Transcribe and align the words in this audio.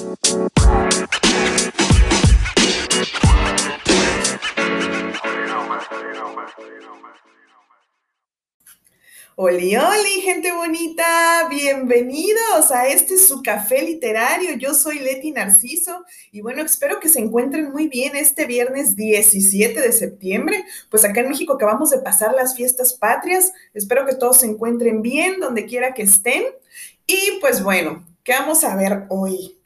Oli, 0.00 0.06
oli, 9.76 10.20
gente 10.22 10.52
bonita, 10.52 11.48
bienvenidos 11.50 12.70
a 12.70 12.86
este 12.86 13.18
su 13.18 13.42
café 13.42 13.82
literario. 13.82 14.56
Yo 14.56 14.72
soy 14.72 15.00
Leti 15.00 15.32
Narciso 15.32 16.04
y 16.30 16.42
bueno, 16.42 16.62
espero 16.62 17.00
que 17.00 17.08
se 17.08 17.18
encuentren 17.18 17.72
muy 17.72 17.88
bien 17.88 18.14
este 18.14 18.46
viernes 18.46 18.94
17 18.94 19.80
de 19.80 19.92
septiembre. 19.92 20.64
Pues 20.90 21.04
acá 21.04 21.22
en 21.22 21.30
México 21.30 21.54
acabamos 21.54 21.90
de 21.90 21.98
pasar 21.98 22.34
las 22.34 22.54
fiestas 22.54 22.94
patrias. 22.94 23.52
Espero 23.74 24.06
que 24.06 24.14
todos 24.14 24.36
se 24.38 24.46
encuentren 24.46 25.02
bien 25.02 25.40
donde 25.40 25.66
quiera 25.66 25.92
que 25.92 26.02
estén. 26.02 26.44
Y 27.04 27.40
pues 27.40 27.64
bueno, 27.64 28.06
¿qué 28.22 28.34
vamos 28.34 28.62
a 28.62 28.76
ver 28.76 29.06
hoy? 29.08 29.57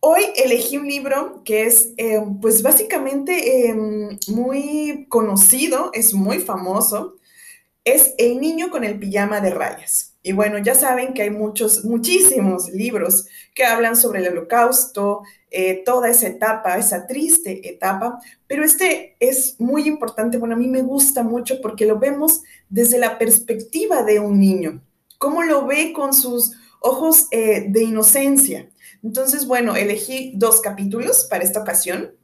Hoy 0.00 0.22
elegí 0.36 0.76
un 0.76 0.86
libro 0.86 1.42
que 1.44 1.66
es, 1.66 1.92
eh, 1.96 2.20
pues 2.40 2.62
básicamente 2.62 3.68
em, 3.68 4.18
muy 4.28 5.06
conocido, 5.08 5.90
es 5.94 6.14
muy 6.14 6.38
famoso 6.38 7.16
es 7.86 8.14
El 8.18 8.40
niño 8.40 8.68
con 8.68 8.82
el 8.82 8.98
pijama 8.98 9.40
de 9.40 9.50
rayas. 9.50 10.16
Y 10.20 10.32
bueno, 10.32 10.58
ya 10.58 10.74
saben 10.74 11.14
que 11.14 11.22
hay 11.22 11.30
muchos, 11.30 11.84
muchísimos 11.84 12.68
libros 12.70 13.28
que 13.54 13.64
hablan 13.64 13.94
sobre 13.94 14.18
el 14.18 14.32
holocausto, 14.32 15.22
eh, 15.52 15.84
toda 15.84 16.10
esa 16.10 16.26
etapa, 16.26 16.76
esa 16.78 17.06
triste 17.06 17.68
etapa, 17.68 18.18
pero 18.48 18.64
este 18.64 19.14
es 19.20 19.54
muy 19.60 19.86
importante, 19.86 20.36
bueno, 20.36 20.56
a 20.56 20.58
mí 20.58 20.66
me 20.66 20.82
gusta 20.82 21.22
mucho 21.22 21.60
porque 21.62 21.86
lo 21.86 22.00
vemos 22.00 22.42
desde 22.68 22.98
la 22.98 23.18
perspectiva 23.18 24.02
de 24.02 24.18
un 24.18 24.40
niño, 24.40 24.82
cómo 25.18 25.44
lo 25.44 25.64
ve 25.64 25.92
con 25.92 26.12
sus 26.12 26.56
ojos 26.80 27.28
eh, 27.30 27.66
de 27.68 27.84
inocencia. 27.84 28.68
Entonces, 29.06 29.46
bueno, 29.46 29.76
elegí 29.76 30.32
dos 30.34 30.60
capítulos 30.60 31.28
para 31.30 31.44
esta 31.44 31.60
ocasión. 31.60 32.16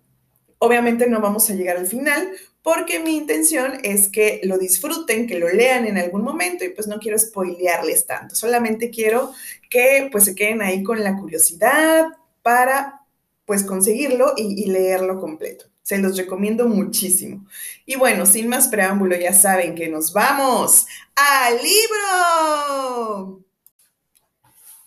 Obviamente 0.59 1.06
no 1.06 1.20
vamos 1.20 1.48
a 1.48 1.55
llegar 1.55 1.77
al 1.77 1.87
final 1.87 2.29
porque 2.61 2.98
mi 2.98 3.17
intención 3.17 3.79
es 3.84 4.09
que 4.09 4.41
lo 4.43 4.59
disfruten, 4.59 5.29
que 5.29 5.39
lo 5.39 5.48
lean 5.48 5.87
en 5.87 5.97
algún 5.97 6.25
momento 6.25 6.65
y 6.65 6.71
pues 6.71 6.89
no 6.89 6.98
quiero 6.98 7.17
spoilearles 7.17 8.05
tanto, 8.06 8.34
solamente 8.34 8.91
quiero 8.91 9.33
que 9.71 10.09
pues 10.11 10.25
se 10.25 10.34
queden 10.34 10.61
ahí 10.61 10.83
con 10.83 11.05
la 11.05 11.17
curiosidad 11.17 12.09
para 12.43 13.03
pues 13.45 13.62
conseguirlo 13.62 14.34
y, 14.37 14.65
y 14.65 14.67
leerlo 14.67 15.21
completo. 15.21 15.67
Se 15.83 15.99
los 15.99 16.17
recomiendo 16.17 16.67
muchísimo. 16.67 17.47
Y 17.87 17.95
bueno, 17.95 18.27
sin 18.27 18.49
más 18.49 18.67
preámbulo, 18.67 19.15
ya 19.17 19.33
saben 19.33 19.77
que 19.77 19.89
nos 19.89 20.12
vamos 20.12 20.87
al 21.15 21.59
libro. 21.62 23.41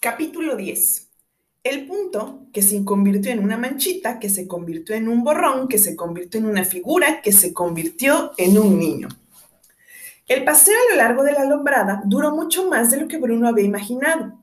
Capítulo 0.01 0.57
10 0.57 1.04
el 1.65 1.87
punto 1.87 2.45
que 2.53 2.61
se 2.61 2.85
convirtió 2.85 3.31
en 3.31 3.43
una 3.43 3.57
manchita, 3.57 4.19
que 4.19 4.29
se 4.29 4.47
convirtió 4.47 4.95
en 4.95 5.09
un 5.09 5.23
borrón, 5.23 5.67
que 5.67 5.79
se 5.79 5.95
convirtió 5.95 6.39
en 6.39 6.45
una 6.45 6.63
figura, 6.63 7.21
que 7.23 7.31
se 7.31 7.53
convirtió 7.53 8.33
en 8.37 8.59
un 8.59 8.77
niño. 8.77 9.07
El 10.27 10.43
paseo 10.43 10.75
a 10.75 10.91
lo 10.91 10.97
largo 10.97 11.23
de 11.23 11.31
la 11.31 11.41
alumbrada 11.41 12.03
duró 12.05 12.35
mucho 12.35 12.69
más 12.69 12.91
de 12.91 12.97
lo 12.97 13.07
que 13.07 13.17
Bruno 13.17 13.47
había 13.47 13.65
imaginado. 13.65 14.39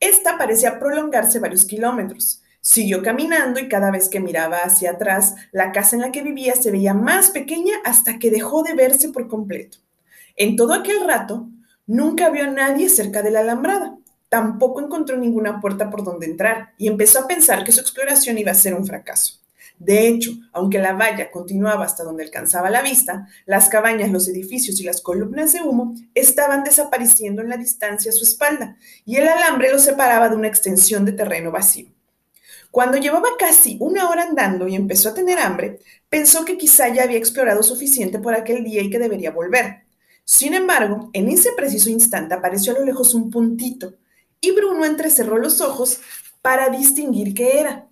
Esta 0.00 0.36
parecía 0.36 0.80
prolongarse 0.80 1.38
varios 1.38 1.64
kilómetros. 1.64 2.42
Siguió 2.60 3.04
caminando 3.04 3.60
y 3.60 3.68
cada 3.68 3.92
vez 3.92 4.08
que 4.08 4.18
miraba 4.18 4.56
hacia 4.56 4.92
atrás, 4.92 5.36
la 5.52 5.70
casa 5.70 5.94
en 5.94 6.02
la 6.02 6.10
que 6.10 6.22
vivía 6.22 6.56
se 6.56 6.72
veía 6.72 6.92
más 6.92 7.30
pequeña 7.30 7.74
hasta 7.84 8.18
que 8.18 8.32
dejó 8.32 8.64
de 8.64 8.74
verse 8.74 9.10
por 9.10 9.28
completo. 9.28 9.78
En 10.34 10.56
todo 10.56 10.74
aquel 10.74 11.06
rato, 11.06 11.48
nunca 11.86 12.30
vio 12.30 12.44
a 12.44 12.48
nadie 12.48 12.88
cerca 12.88 13.22
de 13.22 13.30
la 13.30 13.40
alambrada 13.40 13.96
tampoco 14.28 14.80
encontró 14.80 15.16
ninguna 15.16 15.60
puerta 15.60 15.90
por 15.90 16.04
donde 16.04 16.26
entrar 16.26 16.72
y 16.78 16.88
empezó 16.88 17.20
a 17.20 17.26
pensar 17.26 17.64
que 17.64 17.72
su 17.72 17.80
exploración 17.80 18.38
iba 18.38 18.52
a 18.52 18.54
ser 18.54 18.74
un 18.74 18.86
fracaso. 18.86 19.44
De 19.78 20.06
hecho, 20.06 20.30
aunque 20.52 20.78
la 20.78 20.92
valla 20.92 21.30
continuaba 21.30 21.84
hasta 21.84 22.04
donde 22.04 22.22
alcanzaba 22.22 22.70
la 22.70 22.82
vista, 22.82 23.26
las 23.44 23.68
cabañas, 23.68 24.10
los 24.10 24.28
edificios 24.28 24.80
y 24.80 24.84
las 24.84 25.00
columnas 25.00 25.52
de 25.52 25.62
humo 25.62 25.94
estaban 26.14 26.62
desapareciendo 26.62 27.42
en 27.42 27.48
la 27.48 27.56
distancia 27.56 28.10
a 28.10 28.14
su 28.14 28.24
espalda 28.24 28.76
y 29.04 29.16
el 29.16 29.26
alambre 29.26 29.72
lo 29.72 29.78
separaba 29.78 30.28
de 30.28 30.36
una 30.36 30.48
extensión 30.48 31.04
de 31.04 31.12
terreno 31.12 31.50
vacío. 31.50 31.88
Cuando 32.70 32.98
llevaba 32.98 33.28
casi 33.38 33.76
una 33.80 34.08
hora 34.08 34.24
andando 34.24 34.66
y 34.66 34.74
empezó 34.74 35.10
a 35.10 35.14
tener 35.14 35.38
hambre, 35.38 35.78
pensó 36.08 36.44
que 36.44 36.56
quizá 36.56 36.88
ya 36.88 37.04
había 37.04 37.18
explorado 37.18 37.62
suficiente 37.62 38.18
por 38.18 38.34
aquel 38.34 38.64
día 38.64 38.82
y 38.82 38.90
que 38.90 38.98
debería 38.98 39.30
volver. 39.30 39.84
Sin 40.24 40.54
embargo, 40.54 41.10
en 41.12 41.28
ese 41.28 41.52
preciso 41.52 41.90
instante 41.90 42.34
apareció 42.34 42.74
a 42.74 42.78
lo 42.78 42.84
lejos 42.84 43.14
un 43.14 43.30
puntito, 43.30 43.94
y 44.44 44.50
Bruno 44.50 44.84
entrecerró 44.84 45.38
los 45.38 45.60
ojos 45.60 46.00
para 46.42 46.68
distinguir 46.68 47.34
qué 47.34 47.60
era. 47.60 47.88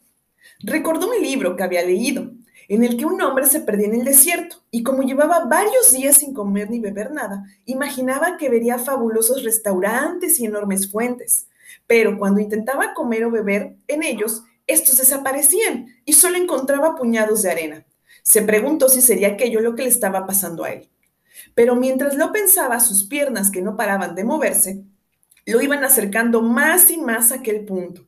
Recordó 0.60 1.08
un 1.08 1.22
libro 1.22 1.56
que 1.56 1.62
había 1.62 1.82
leído, 1.82 2.30
en 2.68 2.84
el 2.84 2.96
que 2.96 3.06
un 3.06 3.20
hombre 3.22 3.46
se 3.46 3.60
perdía 3.60 3.86
en 3.86 3.94
el 3.94 4.04
desierto 4.04 4.56
y 4.70 4.82
como 4.82 5.02
llevaba 5.02 5.46
varios 5.46 5.92
días 5.92 6.18
sin 6.18 6.32
comer 6.32 6.70
ni 6.70 6.78
beber 6.78 7.10
nada, 7.10 7.44
imaginaba 7.64 8.36
que 8.36 8.48
vería 8.48 8.78
fabulosos 8.78 9.44
restaurantes 9.44 10.38
y 10.40 10.46
enormes 10.46 10.90
fuentes. 10.90 11.48
Pero 11.86 12.18
cuando 12.18 12.40
intentaba 12.40 12.94
comer 12.94 13.24
o 13.24 13.30
beber 13.30 13.76
en 13.88 14.02
ellos, 14.02 14.44
estos 14.66 14.98
desaparecían 14.98 15.86
y 16.04 16.12
solo 16.12 16.36
encontraba 16.36 16.96
puñados 16.96 17.42
de 17.42 17.50
arena. 17.50 17.86
Se 18.22 18.42
preguntó 18.42 18.88
si 18.88 19.00
sería 19.00 19.28
aquello 19.28 19.60
lo 19.60 19.74
que 19.74 19.82
le 19.82 19.88
estaba 19.88 20.26
pasando 20.26 20.64
a 20.64 20.72
él. 20.72 20.88
Pero 21.54 21.74
mientras 21.76 22.14
lo 22.14 22.30
pensaba, 22.30 22.78
sus 22.78 23.04
piernas 23.04 23.50
que 23.50 23.62
no 23.62 23.76
paraban 23.76 24.14
de 24.14 24.24
moverse, 24.24 24.84
lo 25.47 25.60
iban 25.60 25.84
acercando 25.84 26.42
más 26.42 26.91
y 26.91 26.98
más 26.98 27.32
a 27.32 27.36
aquel 27.36 27.64
punto, 27.64 28.06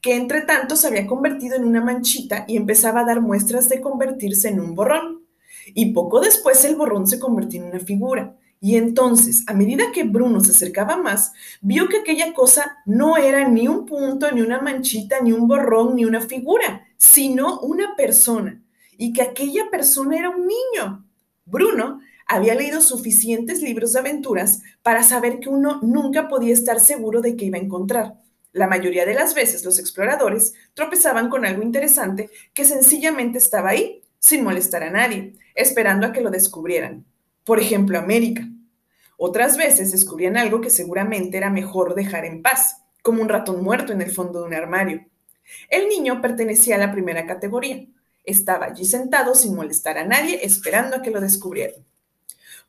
que 0.00 0.14
entre 0.14 0.42
tanto 0.42 0.76
se 0.76 0.86
había 0.86 1.06
convertido 1.06 1.56
en 1.56 1.64
una 1.64 1.82
manchita 1.82 2.44
y 2.48 2.56
empezaba 2.56 3.00
a 3.00 3.04
dar 3.04 3.20
muestras 3.20 3.68
de 3.68 3.80
convertirse 3.80 4.48
en 4.48 4.60
un 4.60 4.74
borrón. 4.74 5.24
Y 5.74 5.92
poco 5.92 6.20
después 6.20 6.64
el 6.64 6.76
borrón 6.76 7.06
se 7.06 7.18
convirtió 7.18 7.60
en 7.60 7.70
una 7.70 7.80
figura. 7.80 8.36
Y 8.60 8.76
entonces, 8.76 9.44
a 9.48 9.52
medida 9.52 9.92
que 9.92 10.04
Bruno 10.04 10.40
se 10.40 10.52
acercaba 10.52 10.96
más, 10.96 11.32
vio 11.60 11.88
que 11.88 11.98
aquella 11.98 12.32
cosa 12.32 12.78
no 12.86 13.16
era 13.16 13.46
ni 13.48 13.68
un 13.68 13.84
punto, 13.84 14.30
ni 14.32 14.40
una 14.40 14.60
manchita, 14.60 15.20
ni 15.20 15.32
un 15.32 15.46
borrón, 15.46 15.96
ni 15.96 16.04
una 16.04 16.20
figura, 16.20 16.86
sino 16.96 17.60
una 17.60 17.94
persona. 17.96 18.62
Y 18.96 19.12
que 19.12 19.22
aquella 19.22 19.70
persona 19.70 20.18
era 20.18 20.30
un 20.30 20.46
niño. 20.46 21.04
Bruno 21.44 22.00
había 22.26 22.54
leído 22.54 22.80
suficientes 22.80 23.62
libros 23.62 23.92
de 23.92 24.00
aventuras 24.00 24.62
para 24.82 25.02
saber 25.02 25.38
que 25.38 25.48
uno 25.48 25.80
nunca 25.82 26.28
podía 26.28 26.52
estar 26.52 26.80
seguro 26.80 27.20
de 27.20 27.36
qué 27.36 27.46
iba 27.46 27.58
a 27.58 27.62
encontrar. 27.62 28.14
La 28.52 28.66
mayoría 28.66 29.06
de 29.06 29.14
las 29.14 29.34
veces 29.34 29.64
los 29.64 29.78
exploradores 29.78 30.54
tropezaban 30.74 31.28
con 31.28 31.44
algo 31.44 31.62
interesante 31.62 32.30
que 32.52 32.64
sencillamente 32.64 33.38
estaba 33.38 33.70
ahí, 33.70 34.02
sin 34.18 34.42
molestar 34.42 34.82
a 34.82 34.90
nadie, 34.90 35.34
esperando 35.54 36.06
a 36.06 36.12
que 36.12 36.20
lo 36.20 36.30
descubrieran. 36.30 37.04
Por 37.44 37.60
ejemplo, 37.60 37.98
América. 37.98 38.48
Otras 39.18 39.56
veces 39.56 39.92
descubrían 39.92 40.36
algo 40.36 40.60
que 40.60 40.70
seguramente 40.70 41.36
era 41.36 41.48
mejor 41.48 41.94
dejar 41.94 42.24
en 42.24 42.42
paz, 42.42 42.82
como 43.02 43.22
un 43.22 43.28
ratón 43.28 43.62
muerto 43.62 43.92
en 43.92 44.02
el 44.02 44.10
fondo 44.10 44.40
de 44.40 44.46
un 44.46 44.54
armario. 44.54 45.06
El 45.68 45.88
niño 45.88 46.20
pertenecía 46.20 46.74
a 46.74 46.78
la 46.78 46.92
primera 46.92 47.24
categoría. 47.24 47.86
Estaba 48.24 48.66
allí 48.66 48.84
sentado 48.84 49.34
sin 49.36 49.54
molestar 49.54 49.96
a 49.96 50.04
nadie, 50.04 50.40
esperando 50.44 50.96
a 50.96 51.02
que 51.02 51.12
lo 51.12 51.20
descubrieran. 51.20 51.84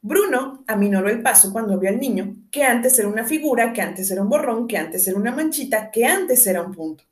Bruno 0.02 0.64
aminoró 0.68 1.10
el 1.10 1.22
paso 1.22 1.52
cuando 1.52 1.80
vio 1.80 1.90
al 1.90 2.00
niño, 2.00 2.36
que 2.52 2.64
antes 2.64 2.98
era 3.00 3.08
una 3.08 3.26
figura, 3.26 3.74
que 3.74 3.82
antes 3.82 4.10
era 4.12 4.22
un 4.22 4.30
borrón, 4.30 4.68
que 4.68 4.78
antes 4.78 5.08
era 5.08 5.18
una 5.18 5.32
manchita, 5.32 5.92
que 5.92 6.06
antes 6.06 6.46
era 6.48 6.62
un 6.62 6.74
punto. 6.74 7.04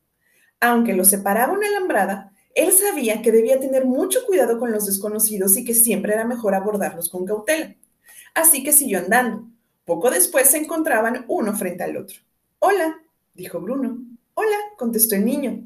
Aunque 0.60 0.94
lo 0.94 1.04
separaba 1.04 1.54
una 1.54 1.68
alambrada, 1.68 2.32
él 2.54 2.72
sabía 2.72 3.22
que 3.22 3.32
debía 3.32 3.60
tener 3.60 3.86
mucho 3.86 4.26
cuidado 4.26 4.58
con 4.60 4.72
los 4.72 4.86
desconocidos 4.86 5.58
y 5.58 5.66
que 5.66 5.74
siempre 5.74 6.14
era 6.14 6.26
mejor 6.26 6.56
abordarlos 6.56 7.10
con 7.10 7.26
cautela. 7.26 7.76
Así 8.34 8.64
que 8.64 8.72
siguió 8.72 9.00
andando. 9.00 9.48
Poco 9.84 10.10
después 10.10 10.50
se 10.50 10.58
encontraban 10.58 11.26
uno 11.28 11.56
frente 11.56 11.84
al 11.84 11.98
otro. 11.98 12.18
Hola, 12.60 12.98
dijo 13.34 13.60
Bruno. 13.60 14.00
Hola, 14.34 14.58
contestó 14.78 15.16
el 15.16 15.26
niño. 15.26 15.64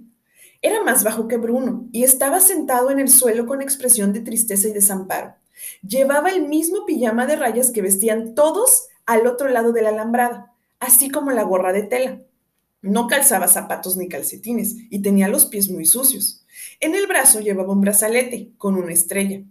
Era 0.61 0.83
más 0.83 1.03
bajo 1.03 1.27
que 1.27 1.37
Bruno 1.37 1.87
y 1.91 2.03
estaba 2.03 2.39
sentado 2.39 2.91
en 2.91 2.99
el 2.99 3.09
suelo 3.09 3.45
con 3.45 3.61
expresión 3.61 4.11
de 4.11 4.21
tristeza 4.21 4.67
y 4.67 4.73
desamparo. 4.73 5.35
Llevaba 5.81 6.29
el 6.29 6.47
mismo 6.47 6.85
pijama 6.85 7.25
de 7.25 7.35
rayas 7.35 7.71
que 7.71 7.81
vestían 7.81 8.35
todos 8.35 8.87
al 9.05 9.27
otro 9.27 9.49
lado 9.49 9.71
de 9.71 9.81
la 9.81 9.89
alambrada, 9.89 10.53
así 10.79 11.09
como 11.09 11.31
la 11.31 11.43
gorra 11.43 11.73
de 11.73 11.83
tela. 11.83 12.21
No 12.81 13.07
calzaba 13.07 13.47
zapatos 13.47 13.97
ni 13.97 14.07
calcetines 14.07 14.75
y 14.89 15.01
tenía 15.01 15.27
los 15.27 15.45
pies 15.45 15.69
muy 15.69 15.85
sucios. 15.85 16.45
En 16.79 16.95
el 16.95 17.07
brazo 17.07 17.39
llevaba 17.41 17.73
un 17.73 17.81
brazalete 17.81 18.51
con 18.57 18.75
una 18.75 18.93
estrella. 18.93 19.43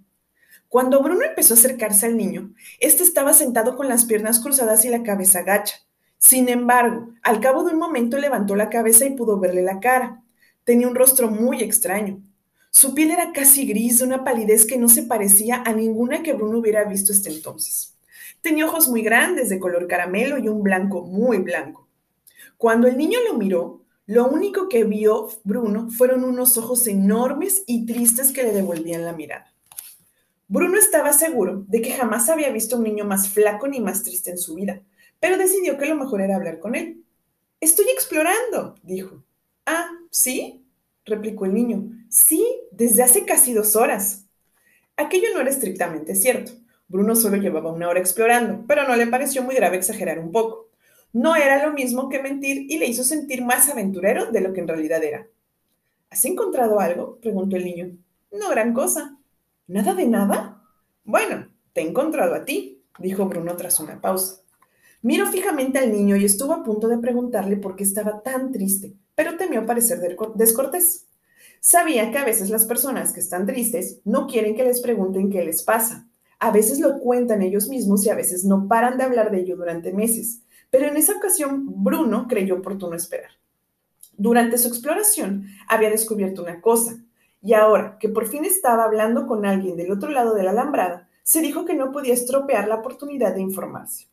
Cuando 0.68 1.02
Bruno 1.02 1.24
empezó 1.24 1.54
a 1.54 1.56
acercarse 1.56 2.06
al 2.06 2.16
niño, 2.16 2.54
éste 2.78 3.02
estaba 3.02 3.32
sentado 3.32 3.76
con 3.76 3.88
las 3.88 4.04
piernas 4.04 4.40
cruzadas 4.40 4.84
y 4.84 4.88
la 4.90 5.02
cabeza 5.02 5.42
gacha. 5.42 5.76
Sin 6.18 6.48
embargo, 6.48 7.10
al 7.22 7.40
cabo 7.40 7.64
de 7.64 7.72
un 7.72 7.78
momento 7.78 8.18
levantó 8.18 8.56
la 8.56 8.68
cabeza 8.68 9.06
y 9.06 9.14
pudo 9.14 9.38
verle 9.38 9.62
la 9.62 9.80
cara. 9.80 10.22
Tenía 10.64 10.88
un 10.88 10.94
rostro 10.94 11.30
muy 11.30 11.62
extraño. 11.62 12.22
Su 12.70 12.94
piel 12.94 13.10
era 13.10 13.32
casi 13.32 13.66
gris, 13.66 13.98
de 13.98 14.04
una 14.04 14.24
palidez 14.24 14.66
que 14.66 14.78
no 14.78 14.88
se 14.88 15.02
parecía 15.04 15.62
a 15.64 15.72
ninguna 15.72 16.22
que 16.22 16.32
Bruno 16.34 16.58
hubiera 16.58 16.84
visto 16.84 17.12
hasta 17.12 17.30
entonces. 17.30 17.96
Tenía 18.40 18.66
ojos 18.66 18.88
muy 18.88 19.02
grandes, 19.02 19.48
de 19.48 19.58
color 19.58 19.86
caramelo 19.88 20.38
y 20.38 20.48
un 20.48 20.62
blanco 20.62 21.02
muy 21.02 21.38
blanco. 21.38 21.88
Cuando 22.56 22.88
el 22.88 22.96
niño 22.96 23.18
lo 23.26 23.34
miró, 23.34 23.82
Lo 24.06 24.26
único 24.28 24.68
que 24.70 24.84
vio 24.84 25.28
Bruno 25.44 25.90
fueron 25.90 26.24
unos 26.24 26.56
ojos 26.56 26.86
enormes 26.86 27.62
y 27.66 27.84
tristes 27.86 28.32
que 28.32 28.42
le 28.42 28.52
devolvían 28.52 29.04
la 29.04 29.12
mirada. 29.12 29.52
Bruno 30.48 30.78
estaba 30.78 31.12
seguro 31.12 31.64
de 31.68 31.82
que 31.82 31.92
jamás 31.92 32.28
había 32.30 32.50
visto 32.50 32.76
un 32.78 32.84
niño 32.84 33.04
más 33.04 33.28
flaco 33.28 33.68
ni 33.68 33.80
más 33.80 34.02
triste 34.02 34.30
en 34.30 34.38
su 34.38 34.54
vida, 34.54 34.82
pero 35.20 35.36
decidió 35.36 35.76
que 35.78 35.86
lo 35.86 35.96
mejor 35.96 36.22
era 36.22 36.36
hablar 36.36 36.58
con 36.58 36.74
él. 36.74 37.04
Estoy 37.60 37.86
explorando, 37.90 38.76
dijo. 38.82 39.24
Ah, 39.66 39.90
¿sí? 40.10 40.64
Replicó 41.08 41.46
el 41.46 41.54
niño. 41.54 41.90
Sí, 42.08 42.44
desde 42.70 43.02
hace 43.02 43.24
casi 43.24 43.52
dos 43.52 43.76
horas. 43.76 44.26
Aquello 44.96 45.28
no 45.34 45.40
era 45.40 45.50
estrictamente 45.50 46.14
cierto. 46.14 46.52
Bruno 46.88 47.14
solo 47.14 47.36
llevaba 47.36 47.72
una 47.72 47.88
hora 47.88 48.00
explorando, 48.00 48.64
pero 48.66 48.86
no 48.88 48.96
le 48.96 49.06
pareció 49.06 49.42
muy 49.42 49.54
grave 49.54 49.76
exagerar 49.76 50.18
un 50.18 50.32
poco. 50.32 50.68
No 51.12 51.36
era 51.36 51.64
lo 51.64 51.72
mismo 51.72 52.08
que 52.08 52.22
mentir 52.22 52.66
y 52.68 52.78
le 52.78 52.86
hizo 52.86 53.04
sentir 53.04 53.44
más 53.44 53.68
aventurero 53.68 54.30
de 54.30 54.40
lo 54.40 54.52
que 54.52 54.60
en 54.60 54.68
realidad 54.68 55.02
era. 55.02 55.26
¿Has 56.10 56.24
encontrado 56.24 56.80
algo? 56.80 57.18
preguntó 57.20 57.56
el 57.56 57.64
niño. 57.64 57.96
No 58.32 58.50
gran 58.50 58.72
cosa. 58.72 59.18
¿Nada 59.66 59.94
de 59.94 60.06
nada? 60.06 60.62
Bueno, 61.04 61.48
te 61.72 61.82
he 61.82 61.88
encontrado 61.88 62.34
a 62.34 62.44
ti, 62.44 62.82
dijo 62.98 63.26
Bruno 63.26 63.56
tras 63.56 63.80
una 63.80 64.00
pausa. 64.00 64.42
Miró 65.02 65.26
fijamente 65.26 65.78
al 65.78 65.92
niño 65.92 66.16
y 66.16 66.24
estuvo 66.24 66.52
a 66.52 66.62
punto 66.62 66.88
de 66.88 66.98
preguntarle 66.98 67.56
por 67.56 67.76
qué 67.76 67.84
estaba 67.84 68.22
tan 68.22 68.50
triste, 68.50 68.94
pero 69.18 69.36
temió 69.36 69.66
parecer 69.66 69.98
descortés. 70.36 71.08
Sabía 71.58 72.12
que 72.12 72.18
a 72.18 72.24
veces 72.24 72.50
las 72.50 72.66
personas 72.66 73.12
que 73.12 73.18
están 73.18 73.46
tristes 73.46 74.00
no 74.04 74.28
quieren 74.28 74.54
que 74.54 74.62
les 74.62 74.80
pregunten 74.80 75.28
qué 75.28 75.44
les 75.44 75.64
pasa. 75.64 76.06
A 76.38 76.52
veces 76.52 76.78
lo 76.78 77.00
cuentan 77.00 77.42
ellos 77.42 77.68
mismos 77.68 78.06
y 78.06 78.10
a 78.10 78.14
veces 78.14 78.44
no 78.44 78.68
paran 78.68 78.96
de 78.96 79.02
hablar 79.02 79.32
de 79.32 79.40
ello 79.40 79.56
durante 79.56 79.92
meses. 79.92 80.42
Pero 80.70 80.86
en 80.86 80.96
esa 80.96 81.16
ocasión 81.16 81.64
Bruno 81.82 82.28
creyó 82.28 82.58
oportuno 82.58 82.94
esperar. 82.94 83.32
Durante 84.16 84.56
su 84.56 84.68
exploración 84.68 85.46
había 85.66 85.90
descubierto 85.90 86.44
una 86.44 86.60
cosa, 86.60 86.96
y 87.42 87.54
ahora 87.54 87.98
que 87.98 88.08
por 88.08 88.28
fin 88.28 88.44
estaba 88.44 88.84
hablando 88.84 89.26
con 89.26 89.44
alguien 89.44 89.76
del 89.76 89.90
otro 89.90 90.10
lado 90.10 90.32
de 90.34 90.44
la 90.44 90.52
alambrada, 90.52 91.08
se 91.24 91.40
dijo 91.40 91.64
que 91.64 91.74
no 91.74 91.90
podía 91.90 92.14
estropear 92.14 92.68
la 92.68 92.76
oportunidad 92.76 93.34
de 93.34 93.40
informarse. 93.40 94.06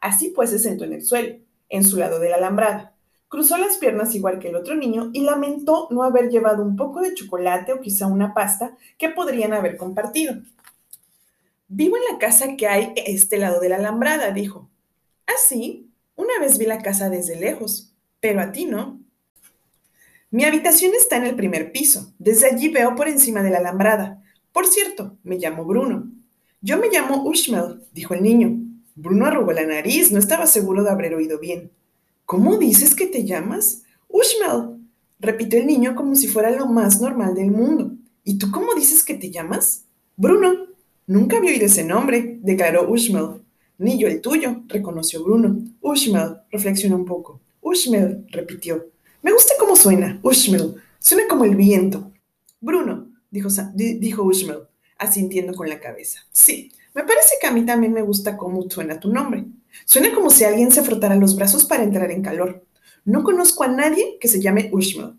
Así 0.00 0.30
pues 0.30 0.50
se 0.50 0.58
sentó 0.58 0.82
en 0.82 0.94
el 0.94 1.04
suelo, 1.04 1.36
en 1.68 1.84
su 1.84 1.98
lado 1.98 2.18
de 2.18 2.30
la 2.30 2.36
alambrada. 2.38 2.96
Cruzó 3.30 3.56
las 3.58 3.76
piernas 3.76 4.12
igual 4.16 4.40
que 4.40 4.48
el 4.48 4.56
otro 4.56 4.74
niño 4.74 5.10
y 5.12 5.20
lamentó 5.20 5.86
no 5.92 6.02
haber 6.02 6.30
llevado 6.30 6.64
un 6.64 6.74
poco 6.74 7.00
de 7.00 7.14
chocolate 7.14 7.72
o 7.72 7.80
quizá 7.80 8.08
una 8.08 8.34
pasta 8.34 8.76
que 8.98 9.08
podrían 9.08 9.52
haber 9.52 9.76
compartido. 9.76 10.34
Vivo 11.68 11.96
en 11.96 12.02
la 12.12 12.18
casa 12.18 12.56
que 12.56 12.66
hay 12.66 12.92
este 12.96 13.38
lado 13.38 13.60
de 13.60 13.68
la 13.68 13.76
alambrada, 13.76 14.32
dijo. 14.32 14.68
Ah, 15.28 15.38
sí, 15.46 15.92
una 16.16 16.40
vez 16.40 16.58
vi 16.58 16.66
la 16.66 16.82
casa 16.82 17.08
desde 17.08 17.38
lejos, 17.38 17.94
pero 18.18 18.40
a 18.40 18.50
ti 18.50 18.66
no. 18.66 18.98
Mi 20.32 20.42
habitación 20.42 20.90
está 20.98 21.14
en 21.14 21.26
el 21.26 21.36
primer 21.36 21.70
piso. 21.70 22.12
Desde 22.18 22.48
allí 22.48 22.68
veo 22.68 22.96
por 22.96 23.06
encima 23.06 23.44
de 23.44 23.50
la 23.50 23.58
alambrada. 23.58 24.24
Por 24.50 24.66
cierto, 24.66 25.16
me 25.22 25.38
llamo 25.38 25.64
Bruno. 25.64 26.10
Yo 26.62 26.78
me 26.78 26.88
llamo 26.88 27.22
Ushmel, 27.22 27.84
dijo 27.92 28.12
el 28.12 28.24
niño. 28.24 28.58
Bruno 28.96 29.26
arrugó 29.26 29.52
la 29.52 29.64
nariz, 29.64 30.10
no 30.10 30.18
estaba 30.18 30.48
seguro 30.48 30.82
de 30.82 30.90
haber 30.90 31.14
oído 31.14 31.38
bien. 31.38 31.70
¿Cómo 32.30 32.58
dices 32.58 32.94
que 32.94 33.08
te 33.08 33.24
llamas? 33.24 33.82
Ushmel, 34.06 34.78
repitió 35.18 35.58
el 35.58 35.66
niño 35.66 35.96
como 35.96 36.14
si 36.14 36.28
fuera 36.28 36.52
lo 36.52 36.66
más 36.66 37.00
normal 37.00 37.34
del 37.34 37.50
mundo. 37.50 37.90
¿Y 38.22 38.38
tú 38.38 38.52
cómo 38.52 38.72
dices 38.74 39.02
que 39.02 39.14
te 39.14 39.32
llamas? 39.32 39.86
Bruno. 40.16 40.68
Nunca 41.08 41.38
había 41.38 41.50
oído 41.50 41.66
ese 41.66 41.82
nombre, 41.82 42.38
declaró 42.40 42.88
Ushmel. 42.88 43.42
Ni 43.78 43.98
yo 43.98 44.06
el 44.06 44.20
tuyo, 44.20 44.62
reconoció 44.68 45.24
Bruno. 45.24 45.58
Ushmel, 45.80 46.36
reflexionó 46.52 46.94
un 46.94 47.04
poco. 47.04 47.40
Ushmel, 47.62 48.24
repitió. 48.30 48.86
Me 49.22 49.32
gusta 49.32 49.54
cómo 49.58 49.74
suena, 49.74 50.20
Ushmel. 50.22 50.76
Suena 51.00 51.24
como 51.28 51.44
el 51.44 51.56
viento. 51.56 52.12
Bruno, 52.60 53.08
dijo, 53.28 53.48
dijo 53.74 54.22
Ushmel, 54.22 54.68
asintiendo 54.98 55.52
con 55.52 55.68
la 55.68 55.80
cabeza. 55.80 56.20
Sí, 56.30 56.70
me 56.94 57.02
parece 57.02 57.34
que 57.40 57.48
a 57.48 57.52
mí 57.52 57.66
también 57.66 57.92
me 57.92 58.02
gusta 58.02 58.36
cómo 58.36 58.70
suena 58.70 59.00
tu 59.00 59.12
nombre. 59.12 59.46
Suena 59.84 60.14
como 60.14 60.30
si 60.30 60.44
alguien 60.44 60.70
se 60.70 60.82
frotara 60.82 61.16
los 61.16 61.36
brazos 61.36 61.64
para 61.64 61.82
entrar 61.82 62.10
en 62.10 62.22
calor. 62.22 62.64
No 63.04 63.24
conozco 63.24 63.64
a 63.64 63.68
nadie 63.68 64.18
que 64.20 64.28
se 64.28 64.40
llame 64.40 64.70
Ushmel. 64.72 65.14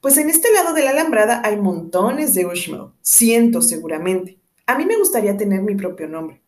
Pues 0.00 0.16
en 0.16 0.30
este 0.30 0.52
lado 0.52 0.72
de 0.72 0.82
la 0.82 0.90
alambrada 0.90 1.42
hay 1.44 1.56
montones 1.56 2.34
de 2.34 2.46
Ushmel, 2.46 2.88
cientos 3.02 3.68
seguramente. 3.68 4.38
A 4.66 4.78
mí 4.78 4.86
me 4.86 4.96
gustaría 4.96 5.36
tener 5.36 5.62
mi 5.62 5.74
propio 5.74 6.08
nombre. 6.08 6.40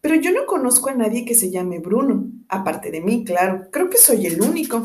Pero 0.00 0.14
yo 0.14 0.30
no 0.30 0.46
conozco 0.46 0.88
a 0.88 0.94
nadie 0.94 1.24
que 1.24 1.34
se 1.34 1.50
llame 1.50 1.80
Bruno, 1.80 2.26
aparte 2.48 2.90
de 2.90 3.00
mí, 3.00 3.24
claro. 3.24 3.68
Creo 3.72 3.90
que 3.90 3.98
soy 3.98 4.26
el 4.26 4.40
único. 4.40 4.84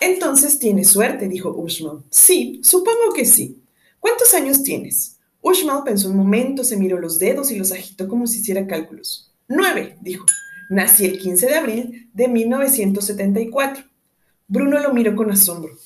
Entonces 0.00 0.58
tienes 0.58 0.88
suerte, 0.88 1.28
dijo 1.28 1.54
Ushmal. 1.56 2.02
Sí, 2.10 2.60
supongo 2.62 3.14
que 3.14 3.24
sí. 3.24 3.62
¿Cuántos 4.00 4.34
años 4.34 4.62
tienes? 4.62 5.18
Ushmal 5.40 5.82
pensó 5.84 6.10
un 6.10 6.16
momento, 6.16 6.62
se 6.62 6.76
miró 6.76 6.98
los 6.98 7.18
dedos 7.18 7.50
y 7.50 7.56
los 7.56 7.72
agitó 7.72 8.06
como 8.06 8.26
si 8.26 8.40
hiciera 8.40 8.66
cálculos. 8.66 9.31
Nueve, 9.48 9.98
dijo. 10.00 10.26
Nací 10.70 11.04
el 11.04 11.18
15 11.18 11.46
de 11.46 11.54
abril 11.54 12.10
de 12.12 12.28
1974. 12.28 13.84
Bruno 14.48 14.78
lo 14.78 14.92
miró 14.94 15.14
con 15.14 15.30
asombro. 15.30 15.76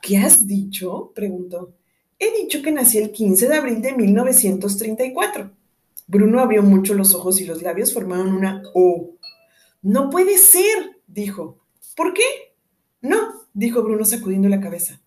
¿Qué 0.00 0.18
has 0.18 0.46
dicho? 0.46 1.12
preguntó. 1.14 1.74
He 2.18 2.42
dicho 2.42 2.62
que 2.62 2.70
nací 2.70 2.98
el 2.98 3.10
15 3.10 3.48
de 3.48 3.54
abril 3.56 3.82
de 3.82 3.92
1934. 3.92 5.50
Bruno 6.06 6.40
abrió 6.40 6.62
mucho 6.62 6.94
los 6.94 7.14
ojos 7.14 7.40
y 7.40 7.46
los 7.46 7.62
labios 7.62 7.92
formaron 7.92 8.34
una 8.34 8.62
O. 8.74 9.10
No 9.82 10.10
puede 10.10 10.38
ser, 10.38 11.00
dijo. 11.06 11.58
¿Por 11.96 12.14
qué? 12.14 12.24
No, 13.00 13.18
dijo 13.52 13.82
Bruno 13.82 14.04
sacudiendo 14.04 14.48
la 14.48 14.60
cabeza. 14.60 15.00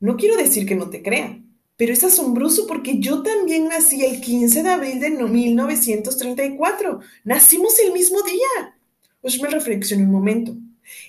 No 0.00 0.16
quiero 0.16 0.36
decir 0.36 0.66
que 0.66 0.76
no 0.76 0.90
te 0.90 1.02
crea, 1.02 1.42
pero 1.76 1.92
es 1.92 2.02
asombroso 2.04 2.66
porque 2.66 2.98
yo 2.98 3.22
también 3.22 3.68
nací 3.68 4.04
el 4.04 4.20
15 4.20 4.62
de 4.62 4.68
abril 4.68 5.00
de 5.00 5.10
1934. 5.10 7.00
Nacimos 7.24 7.78
el 7.80 7.92
mismo 7.92 8.22
día. 8.22 8.78
Ushmel 9.22 9.52
reflexionó 9.52 10.04
un 10.04 10.10
momento. 10.10 10.56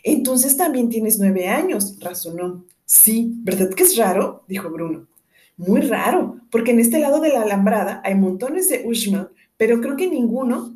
Entonces 0.04 0.58
también 0.58 0.90
tienes 0.90 1.20
nueve 1.20 1.48
años, 1.48 1.98
razonó. 2.00 2.66
Sí, 2.86 3.32
¿verdad 3.44 3.70
que 3.74 3.84
es 3.84 3.96
raro? 3.96 4.44
dijo 4.48 4.70
Bruno. 4.70 5.08
Muy 5.56 5.82
raro, 5.82 6.40
porque 6.52 6.72
en 6.72 6.80
este 6.80 7.00
lado 7.00 7.20
de 7.20 7.30
la 7.30 7.42
alambrada 7.42 8.02
hay 8.04 8.16
montones 8.16 8.70
de 8.70 8.86
Ushmel, 8.86 9.30
pero 9.58 9.82
creo 9.82 9.96
que 9.96 10.08
ninguno 10.08 10.76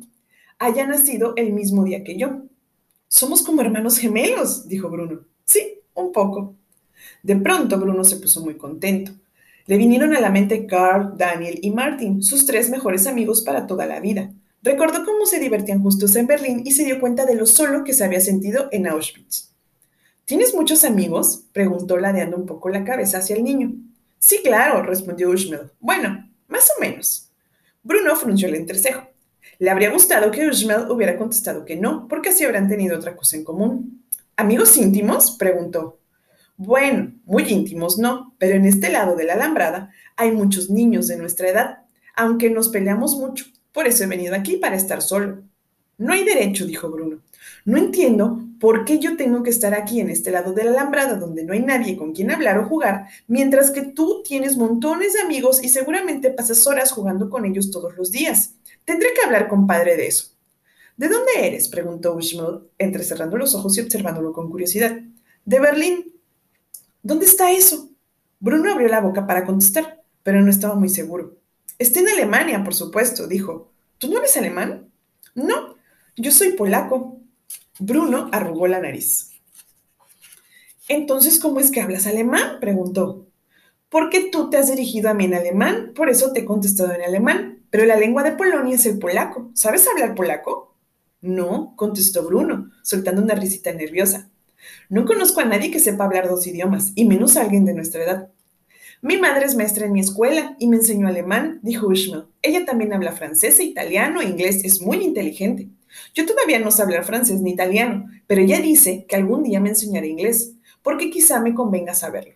haya 0.58 0.86
nacido 0.86 1.34
el 1.36 1.52
mismo 1.52 1.84
día 1.84 2.02
que 2.02 2.16
yo. 2.16 2.42
Somos 3.08 3.42
como 3.42 3.60
hermanos 3.60 3.98
gemelos, 3.98 4.66
dijo 4.68 4.88
Bruno. 4.88 5.20
Sí, 5.44 5.80
un 5.94 6.12
poco. 6.12 6.56
De 7.22 7.36
pronto 7.36 7.78
Bruno 7.78 8.04
se 8.04 8.16
puso 8.16 8.40
muy 8.40 8.56
contento. 8.56 9.12
Le 9.66 9.76
vinieron 9.76 10.14
a 10.14 10.20
la 10.20 10.30
mente 10.30 10.66
Carl, 10.66 11.16
Daniel 11.16 11.58
y 11.62 11.70
Martin, 11.70 12.22
sus 12.22 12.46
tres 12.46 12.70
mejores 12.70 13.06
amigos 13.06 13.42
para 13.42 13.66
toda 13.66 13.86
la 13.86 14.00
vida. 14.00 14.32
Recordó 14.62 15.04
cómo 15.04 15.26
se 15.26 15.40
divertían 15.40 15.82
justos 15.82 16.14
en 16.16 16.26
Berlín 16.26 16.62
y 16.64 16.72
se 16.72 16.84
dio 16.84 17.00
cuenta 17.00 17.26
de 17.26 17.34
lo 17.34 17.46
solo 17.46 17.84
que 17.84 17.92
se 17.92 18.04
había 18.04 18.20
sentido 18.20 18.68
en 18.72 18.86
Auschwitz. 18.86 19.52
¿Tienes 20.24 20.54
muchos 20.54 20.84
amigos? 20.84 21.46
preguntó 21.52 21.96
ladeando 21.98 22.36
un 22.36 22.46
poco 22.46 22.68
la 22.68 22.84
cabeza 22.84 23.18
hacia 23.18 23.36
el 23.36 23.44
niño. 23.44 23.72
Sí, 24.18 24.40
claro, 24.42 24.82
respondió 24.82 25.30
Ushmel. 25.30 25.72
Bueno, 25.80 26.30
más 26.46 26.70
o 26.76 26.80
menos. 26.80 27.30
Bruno 27.82 28.14
frunció 28.14 28.48
el 28.48 28.54
entrecejo. 28.54 29.08
Le 29.58 29.70
habría 29.70 29.90
gustado 29.90 30.30
que 30.30 30.46
Ushmel 30.46 30.90
hubiera 30.90 31.16
contestado 31.16 31.64
que 31.64 31.76
no, 31.76 32.06
porque 32.08 32.28
así 32.28 32.44
habrían 32.44 32.68
tenido 32.68 32.96
otra 32.96 33.16
cosa 33.16 33.36
en 33.36 33.44
común. 33.44 34.04
¿Amigos 34.36 34.76
íntimos? 34.76 35.36
preguntó. 35.36 35.98
Bueno, 36.64 37.12
muy 37.24 37.42
íntimos 37.42 37.98
no, 37.98 38.36
pero 38.38 38.54
en 38.54 38.66
este 38.66 38.88
lado 38.88 39.16
de 39.16 39.24
la 39.24 39.32
alambrada 39.32 39.90
hay 40.14 40.30
muchos 40.30 40.70
niños 40.70 41.08
de 41.08 41.16
nuestra 41.16 41.48
edad, 41.48 41.78
aunque 42.14 42.50
nos 42.50 42.68
peleamos 42.68 43.16
mucho. 43.16 43.46
Por 43.72 43.88
eso 43.88 44.04
he 44.04 44.06
venido 44.06 44.32
aquí 44.32 44.58
para 44.58 44.76
estar 44.76 45.02
solo. 45.02 45.42
No 45.98 46.12
hay 46.12 46.24
derecho, 46.24 46.64
dijo 46.64 46.88
Bruno. 46.88 47.18
No 47.64 47.78
entiendo 47.78 48.44
por 48.60 48.84
qué 48.84 49.00
yo 49.00 49.16
tengo 49.16 49.42
que 49.42 49.50
estar 49.50 49.74
aquí 49.74 49.98
en 49.98 50.08
este 50.08 50.30
lado 50.30 50.52
de 50.52 50.62
la 50.62 50.70
alambrada 50.70 51.16
donde 51.16 51.42
no 51.42 51.52
hay 51.52 51.62
nadie 51.62 51.96
con 51.96 52.12
quien 52.12 52.30
hablar 52.30 52.58
o 52.58 52.68
jugar, 52.68 53.06
mientras 53.26 53.72
que 53.72 53.82
tú 53.82 54.22
tienes 54.24 54.56
montones 54.56 55.14
de 55.14 55.22
amigos 55.22 55.64
y 55.64 55.68
seguramente 55.68 56.30
pasas 56.30 56.64
horas 56.68 56.92
jugando 56.92 57.28
con 57.28 57.44
ellos 57.44 57.72
todos 57.72 57.96
los 57.96 58.12
días. 58.12 58.54
Tendré 58.84 59.08
que 59.14 59.26
hablar 59.26 59.48
con 59.48 59.66
padre 59.66 59.96
de 59.96 60.06
eso. 60.06 60.26
¿De 60.96 61.08
dónde 61.08 61.32
eres? 61.40 61.68
preguntó 61.68 62.14
Ushmel, 62.14 62.68
entrecerrando 62.78 63.36
los 63.36 63.52
ojos 63.56 63.76
y 63.76 63.80
observándolo 63.80 64.32
con 64.32 64.48
curiosidad. 64.48 64.96
De 65.44 65.58
Berlín. 65.58 66.11
¿Dónde 67.02 67.26
está 67.26 67.50
eso? 67.50 67.90
Bruno 68.38 68.72
abrió 68.72 68.88
la 68.88 69.00
boca 69.00 69.26
para 69.26 69.44
contestar, 69.44 70.02
pero 70.22 70.40
no 70.40 70.50
estaba 70.50 70.74
muy 70.74 70.88
seguro. 70.88 71.36
Está 71.78 72.00
en 72.00 72.08
Alemania, 72.08 72.62
por 72.62 72.74
supuesto, 72.74 73.26
dijo. 73.26 73.72
¿Tú 73.98 74.08
no 74.08 74.18
eres 74.18 74.36
alemán? 74.36 74.88
No, 75.34 75.76
yo 76.16 76.30
soy 76.30 76.52
polaco. 76.52 77.20
Bruno 77.78 78.28
arrugó 78.32 78.66
la 78.68 78.80
nariz. 78.80 79.30
Entonces, 80.88 81.40
¿cómo 81.40 81.58
es 81.60 81.70
que 81.70 81.80
hablas 81.80 82.06
alemán? 82.06 82.58
preguntó. 82.60 83.26
Porque 83.88 84.28
tú 84.30 84.48
te 84.50 84.56
has 84.56 84.68
dirigido 84.68 85.10
a 85.10 85.14
mí 85.14 85.24
en 85.24 85.34
alemán, 85.34 85.92
por 85.94 86.08
eso 86.08 86.32
te 86.32 86.40
he 86.40 86.44
contestado 86.44 86.92
en 86.92 87.02
alemán. 87.02 87.64
Pero 87.70 87.84
la 87.84 87.96
lengua 87.96 88.22
de 88.22 88.32
Polonia 88.32 88.74
es 88.74 88.86
el 88.86 88.98
polaco. 88.98 89.50
¿Sabes 89.54 89.88
hablar 89.88 90.14
polaco? 90.14 90.76
No, 91.20 91.74
contestó 91.76 92.24
Bruno, 92.24 92.70
soltando 92.82 93.22
una 93.22 93.34
risita 93.34 93.72
nerviosa. 93.72 94.31
No 94.88 95.04
conozco 95.04 95.40
a 95.40 95.44
nadie 95.44 95.70
que 95.70 95.80
sepa 95.80 96.04
hablar 96.04 96.28
dos 96.28 96.46
idiomas, 96.46 96.92
y 96.94 97.04
menos 97.04 97.36
a 97.36 97.42
alguien 97.42 97.64
de 97.64 97.74
nuestra 97.74 98.04
edad. 98.04 98.28
Mi 99.04 99.16
madre 99.16 99.46
es 99.46 99.56
maestra 99.56 99.86
en 99.86 99.92
mi 99.92 100.00
escuela 100.00 100.54
y 100.60 100.68
me 100.68 100.76
enseñó 100.76 101.08
alemán, 101.08 101.58
dijo 101.62 101.88
Ushmel. 101.88 102.26
Ella 102.40 102.64
también 102.64 102.92
habla 102.92 103.10
francés 103.10 103.58
e 103.58 103.64
italiano 103.64 104.20
e 104.20 104.26
inglés, 104.26 104.64
es 104.64 104.80
muy 104.80 104.98
inteligente. 104.98 105.68
Yo 106.14 106.24
todavía 106.24 106.60
no 106.60 106.70
sé 106.70 106.82
hablar 106.82 107.04
francés 107.04 107.40
ni 107.40 107.50
italiano, 107.50 108.08
pero 108.28 108.42
ella 108.42 108.60
dice 108.60 109.04
que 109.08 109.16
algún 109.16 109.42
día 109.42 109.58
me 109.58 109.70
enseñará 109.70 110.06
inglés, 110.06 110.54
porque 110.82 111.10
quizá 111.10 111.40
me 111.40 111.52
convenga 111.52 111.94
saberlo. 111.94 112.34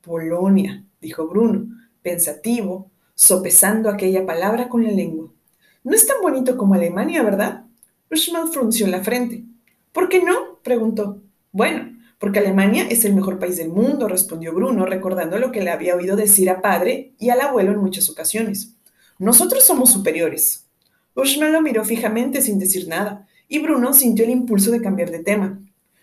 Polonia, 0.00 0.84
dijo 1.02 1.28
Bruno, 1.28 1.66
pensativo, 2.00 2.90
sopesando 3.14 3.90
aquella 3.90 4.24
palabra 4.24 4.68
con 4.68 4.84
la 4.84 4.92
lengua. 4.92 5.30
No 5.84 5.94
es 5.94 6.06
tan 6.06 6.22
bonito 6.22 6.56
como 6.56 6.74
Alemania, 6.74 7.22
¿verdad? 7.22 7.64
Ushmel 8.10 8.48
frunció 8.48 8.86
la 8.86 9.02
frente. 9.02 9.44
¿Por 9.92 10.08
qué 10.08 10.22
no? 10.22 10.60
preguntó. 10.62 11.20
Bueno, 11.56 11.96
porque 12.18 12.40
Alemania 12.40 12.86
es 12.90 13.06
el 13.06 13.14
mejor 13.14 13.38
país 13.38 13.56
del 13.56 13.70
mundo, 13.70 14.08
respondió 14.08 14.52
Bruno, 14.52 14.84
recordando 14.84 15.38
lo 15.38 15.52
que 15.52 15.62
le 15.62 15.70
había 15.70 15.96
oído 15.96 16.14
decir 16.14 16.50
a 16.50 16.60
padre 16.60 17.14
y 17.18 17.30
al 17.30 17.40
abuelo 17.40 17.72
en 17.72 17.78
muchas 17.78 18.10
ocasiones. 18.10 18.74
Nosotros 19.18 19.64
somos 19.64 19.90
superiores. 19.90 20.66
Ushman 21.14 21.52
lo 21.52 21.62
miró 21.62 21.82
fijamente 21.82 22.42
sin 22.42 22.58
decir 22.58 22.88
nada, 22.88 23.26
y 23.48 23.60
Bruno 23.60 23.94
sintió 23.94 24.26
el 24.26 24.32
impulso 24.32 24.70
de 24.70 24.82
cambiar 24.82 25.10
de 25.10 25.20
tema, 25.20 25.58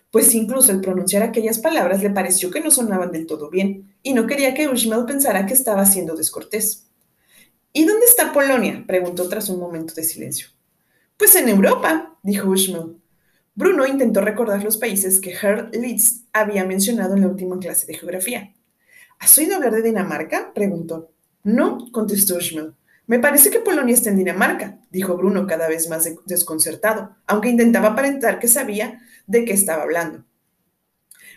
pues 0.10 0.34
incluso 0.34 0.72
el 0.72 0.82
pronunciar 0.82 1.22
aquellas 1.22 1.60
palabras 1.60 2.02
le 2.02 2.10
pareció 2.10 2.50
que 2.50 2.60
no 2.60 2.72
sonaban 2.72 3.12
del 3.12 3.28
todo 3.28 3.52
bien, 3.52 3.94
y 4.02 4.16
no 4.16 4.26
quería 4.26 4.56
que 4.56 4.68
Ushmel 4.68 5.06
pensara 5.06 5.46
que 5.46 5.54
estaba 5.54 5.86
siendo 5.86 6.16
descortés. 6.16 6.88
¿Y 7.74 7.86
dónde 7.86 8.08
está 8.08 8.34
Polonia? 8.34 8.84
preguntó 8.88 9.30
tras 9.30 9.50
un 9.50 9.60
momento 9.60 9.94
de 9.94 10.04
silencio. 10.04 10.48
Pues 11.16 11.36
en 11.36 11.48
Europa, 11.48 12.18
dijo 12.24 12.50
Ushmel. 12.50 13.03
Bruno 13.56 13.86
intentó 13.86 14.22
recordar 14.22 14.64
los 14.64 14.78
países 14.78 15.20
que 15.20 15.32
Herr 15.32 15.70
Litz 15.74 16.24
había 16.34 16.66
mencionado 16.66 17.14
en 17.16 17.22
la 17.22 17.28
última 17.28 17.60
clase 17.60 17.86
de 17.86 17.94
geografía. 17.94 18.52
¿Has 19.20 19.38
oído 19.38 19.56
hablar 19.56 19.74
de 19.74 19.84
Dinamarca? 19.84 20.52
preguntó. 20.56 21.12
No, 21.44 21.92
contestó 21.92 22.40
Schmel. 22.40 22.74
Me 23.06 23.20
parece 23.20 23.52
que 23.52 23.60
Polonia 23.60 23.94
está 23.94 24.10
en 24.10 24.18
Dinamarca, 24.18 24.80
dijo 24.90 25.16
Bruno 25.18 25.46
cada 25.46 25.68
vez 25.68 25.88
más 25.88 26.10
desconcertado, 26.26 27.16
aunque 27.28 27.50
intentaba 27.50 27.90
aparentar 27.90 28.40
que 28.40 28.48
sabía 28.48 29.02
de 29.28 29.46
qué 29.46 29.54
estaba 29.54 29.84
hablando. 29.84 30.24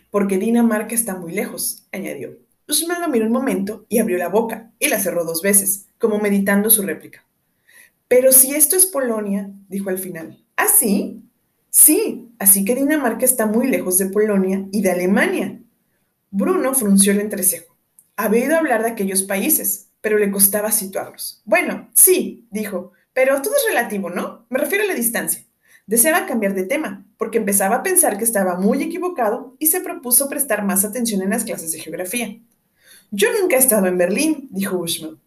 Porque 0.09 0.37
Dinamarca 0.37 0.95
está 0.95 1.15
muy 1.15 1.33
lejos, 1.33 1.85
añadió. 1.91 2.37
Schmel 2.69 3.01
lo 3.01 3.09
miró 3.09 3.25
un 3.25 3.31
momento 3.31 3.85
y 3.89 3.99
abrió 3.99 4.17
la 4.17 4.29
boca, 4.29 4.71
y 4.79 4.87
la 4.87 4.99
cerró 4.99 5.23
dos 5.23 5.41
veces, 5.41 5.87
como 5.99 6.19
meditando 6.19 6.69
su 6.69 6.81
réplica. 6.81 7.25
Pero 8.07 8.31
si 8.31 8.55
esto 8.55 8.75
es 8.75 8.85
Polonia, 8.85 9.51
dijo 9.67 9.89
al 9.89 9.99
final. 9.99 10.43
¿Ah, 10.55 10.67
sí? 10.67 11.26
Sí, 11.77 12.33
así 12.39 12.65
que 12.65 12.73
Dinamarca 12.73 13.23
está 13.23 13.45
muy 13.45 13.67
lejos 13.67 13.99
de 13.99 14.07
Polonia 14.07 14.65
y 14.71 14.81
de 14.81 14.89
Alemania. 14.89 15.59
Bruno 16.31 16.73
frunció 16.73 17.11
el 17.11 17.19
entrecejo. 17.19 17.77
Había 18.15 18.45
oído 18.45 18.57
hablar 18.57 18.81
de 18.81 18.89
aquellos 18.89 19.21
países, 19.21 19.89
pero 20.01 20.17
le 20.17 20.31
costaba 20.31 20.71
situarlos. 20.71 21.43
Bueno, 21.45 21.87
sí, 21.93 22.47
dijo, 22.49 22.93
pero 23.13 23.39
todo 23.43 23.53
es 23.55 23.65
relativo, 23.67 24.09
¿no? 24.09 24.47
Me 24.49 24.57
refiero 24.57 24.85
a 24.85 24.87
la 24.87 24.95
distancia. 24.95 25.45
Deseaba 25.85 26.25
cambiar 26.25 26.55
de 26.55 26.63
tema, 26.63 27.05
porque 27.15 27.37
empezaba 27.37 27.75
a 27.75 27.83
pensar 27.83 28.17
que 28.17 28.23
estaba 28.23 28.59
muy 28.59 28.81
equivocado 28.81 29.55
y 29.59 29.67
se 29.67 29.79
propuso 29.79 30.27
prestar 30.27 30.65
más 30.65 30.83
atención 30.83 31.21
en 31.21 31.29
las 31.29 31.43
clases 31.43 31.71
de 31.73 31.79
geografía. 31.79 32.39
Yo 33.11 33.27
nunca 33.39 33.55
he 33.55 33.59
estado 33.59 33.85
en 33.85 33.99
Berlín, 33.99 34.47
dijo 34.49 34.79
Bushman. 34.79 35.19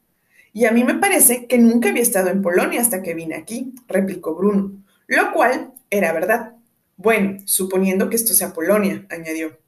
Y 0.52 0.64
a 0.64 0.72
mí 0.72 0.82
me 0.82 0.94
parece 0.94 1.46
que 1.46 1.58
nunca 1.58 1.90
había 1.90 2.02
estado 2.02 2.28
en 2.28 2.42
Polonia 2.42 2.80
hasta 2.80 3.02
que 3.02 3.14
vine 3.14 3.36
aquí, 3.36 3.72
replicó 3.86 4.34
Bruno, 4.34 4.72
lo 5.06 5.32
cual 5.32 5.69
era 5.90 6.12
verdad. 6.12 6.56
Bueno, 6.96 7.38
suponiendo 7.46 8.08
que 8.08 8.16
esto 8.16 8.32
sea 8.34 8.52
Polonia, 8.52 9.06
añadió. 9.10 9.58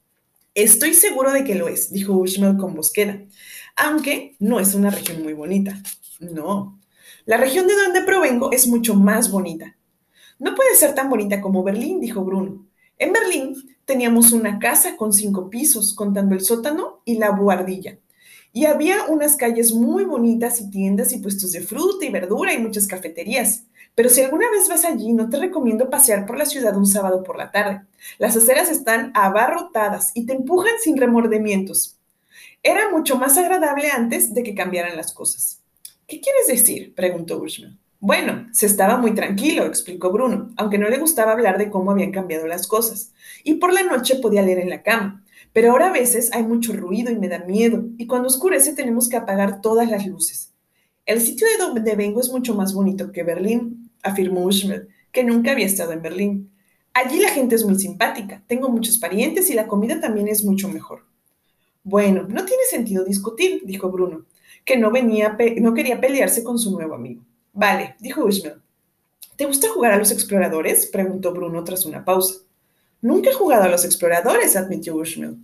Estoy 0.54 0.94
seguro 0.94 1.32
de 1.32 1.44
que 1.44 1.54
lo 1.54 1.68
es, 1.68 1.92
dijo 1.92 2.14
Ushmel 2.14 2.56
con 2.58 2.74
bosqueda, 2.74 3.22
aunque 3.76 4.36
no 4.38 4.60
es 4.60 4.74
una 4.74 4.90
región 4.90 5.22
muy 5.22 5.32
bonita. 5.32 5.82
No, 6.20 6.78
la 7.24 7.36
región 7.36 7.66
de 7.66 7.74
donde 7.74 8.02
provengo 8.02 8.52
es 8.52 8.66
mucho 8.66 8.94
más 8.94 9.30
bonita. 9.30 9.76
No 10.38 10.54
puede 10.54 10.74
ser 10.74 10.94
tan 10.94 11.08
bonita 11.08 11.40
como 11.40 11.62
Berlín, 11.62 12.00
dijo 12.00 12.24
Bruno. 12.24 12.66
En 12.98 13.12
Berlín 13.12 13.54
teníamos 13.84 14.32
una 14.32 14.58
casa 14.58 14.96
con 14.96 15.12
cinco 15.12 15.48
pisos, 15.48 15.94
contando 15.94 16.34
el 16.34 16.40
sótano 16.40 17.00
y 17.04 17.16
la 17.16 17.30
buhardilla. 17.30 17.98
Y 18.52 18.66
había 18.66 19.06
unas 19.06 19.36
calles 19.36 19.72
muy 19.72 20.04
bonitas 20.04 20.60
y 20.60 20.68
tiendas 20.68 21.12
y 21.12 21.18
puestos 21.18 21.52
de 21.52 21.60
fruta 21.60 22.04
y 22.04 22.10
verdura 22.10 22.52
y 22.52 22.58
muchas 22.58 22.86
cafeterías. 22.86 23.64
Pero 23.94 24.08
si 24.08 24.22
alguna 24.22 24.50
vez 24.50 24.68
vas 24.68 24.84
allí, 24.84 25.12
no 25.12 25.28
te 25.28 25.38
recomiendo 25.38 25.90
pasear 25.90 26.24
por 26.24 26.38
la 26.38 26.46
ciudad 26.46 26.76
un 26.76 26.86
sábado 26.86 27.22
por 27.22 27.36
la 27.36 27.50
tarde. 27.50 27.82
Las 28.18 28.36
aceras 28.36 28.70
están 28.70 29.12
abarrotadas 29.14 30.12
y 30.14 30.24
te 30.24 30.32
empujan 30.32 30.72
sin 30.80 30.96
remordimientos. 30.96 31.98
Era 32.62 32.90
mucho 32.90 33.16
más 33.16 33.36
agradable 33.36 33.90
antes 33.90 34.32
de 34.32 34.42
que 34.42 34.54
cambiaran 34.54 34.96
las 34.96 35.12
cosas. 35.12 35.60
¿Qué 36.06 36.20
quieres 36.20 36.46
decir? 36.46 36.94
preguntó 36.94 37.38
Bushman. 37.38 37.78
Bueno, 38.00 38.48
se 38.52 38.66
estaba 38.66 38.96
muy 38.96 39.14
tranquilo, 39.14 39.64
explicó 39.64 40.10
Bruno, 40.10 40.50
aunque 40.56 40.78
no 40.78 40.88
le 40.88 40.98
gustaba 40.98 41.32
hablar 41.32 41.56
de 41.58 41.70
cómo 41.70 41.92
habían 41.92 42.10
cambiado 42.10 42.46
las 42.46 42.66
cosas. 42.66 43.12
Y 43.44 43.54
por 43.54 43.72
la 43.72 43.82
noche 43.82 44.16
podía 44.16 44.42
leer 44.42 44.58
en 44.58 44.70
la 44.70 44.82
cama. 44.82 45.24
Pero 45.52 45.70
ahora 45.70 45.88
a 45.88 45.92
veces 45.92 46.32
hay 46.32 46.42
mucho 46.42 46.72
ruido 46.72 47.12
y 47.12 47.18
me 47.18 47.28
da 47.28 47.40
miedo, 47.40 47.84
y 47.98 48.06
cuando 48.06 48.28
oscurece 48.28 48.72
tenemos 48.72 49.08
que 49.08 49.16
apagar 49.16 49.60
todas 49.60 49.90
las 49.90 50.06
luces. 50.06 50.52
El 51.04 51.20
sitio 51.20 51.46
de 51.46 51.64
donde 51.64 51.94
vengo 51.94 52.20
es 52.20 52.30
mucho 52.30 52.54
más 52.54 52.72
bonito 52.74 53.12
que 53.12 53.22
Berlín, 53.22 53.81
afirmó 54.02 54.44
Ushmel, 54.44 54.88
que 55.10 55.24
nunca 55.24 55.52
había 55.52 55.66
estado 55.66 55.92
en 55.92 56.02
Berlín. 56.02 56.50
Allí 56.92 57.20
la 57.20 57.30
gente 57.30 57.54
es 57.54 57.64
muy 57.64 57.78
simpática, 57.78 58.42
tengo 58.46 58.68
muchos 58.68 58.98
parientes 58.98 59.50
y 59.50 59.54
la 59.54 59.66
comida 59.66 60.00
también 60.00 60.28
es 60.28 60.44
mucho 60.44 60.68
mejor. 60.68 61.04
Bueno, 61.84 62.22
no 62.28 62.44
tiene 62.44 62.64
sentido 62.70 63.04
discutir, 63.04 63.62
dijo 63.64 63.90
Bruno, 63.90 64.26
que 64.64 64.76
no, 64.76 64.90
venía 64.90 65.36
no 65.60 65.74
quería 65.74 66.00
pelearse 66.00 66.44
con 66.44 66.58
su 66.58 66.70
nuevo 66.70 66.94
amigo. 66.94 67.22
Vale, 67.52 67.96
dijo 67.98 68.24
Ushmel. 68.24 68.60
¿Te 69.36 69.46
gusta 69.46 69.68
jugar 69.68 69.92
a 69.92 69.98
los 69.98 70.10
exploradores? 70.10 70.86
preguntó 70.86 71.32
Bruno 71.32 71.64
tras 71.64 71.84
una 71.86 72.04
pausa. 72.04 72.34
Nunca 73.00 73.30
he 73.30 73.34
jugado 73.34 73.64
a 73.64 73.68
los 73.68 73.84
exploradores, 73.84 74.54
admitió 74.54 74.94
Ushmel. 74.94 75.36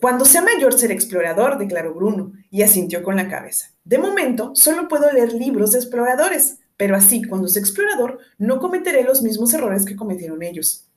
Cuando 0.00 0.24
sea 0.24 0.42
mayor 0.42 0.78
seré 0.78 0.94
explorador, 0.94 1.58
declaró 1.58 1.94
Bruno, 1.94 2.32
y 2.50 2.62
asintió 2.62 3.02
con 3.02 3.16
la 3.16 3.28
cabeza. 3.28 3.70
De 3.84 3.98
momento, 3.98 4.52
solo 4.54 4.88
puedo 4.88 5.10
leer 5.12 5.32
libros 5.32 5.72
de 5.72 5.78
exploradores, 5.78 6.58
pero 6.82 6.96
así, 6.96 7.22
cuando 7.22 7.46
sea 7.46 7.62
explorador, 7.62 8.18
no 8.38 8.58
cometeré 8.58 9.04
los 9.04 9.22
mismos 9.22 9.54
errores 9.54 9.84
que 9.84 9.94
cometieron 9.94 10.42
ellos. 10.42 10.88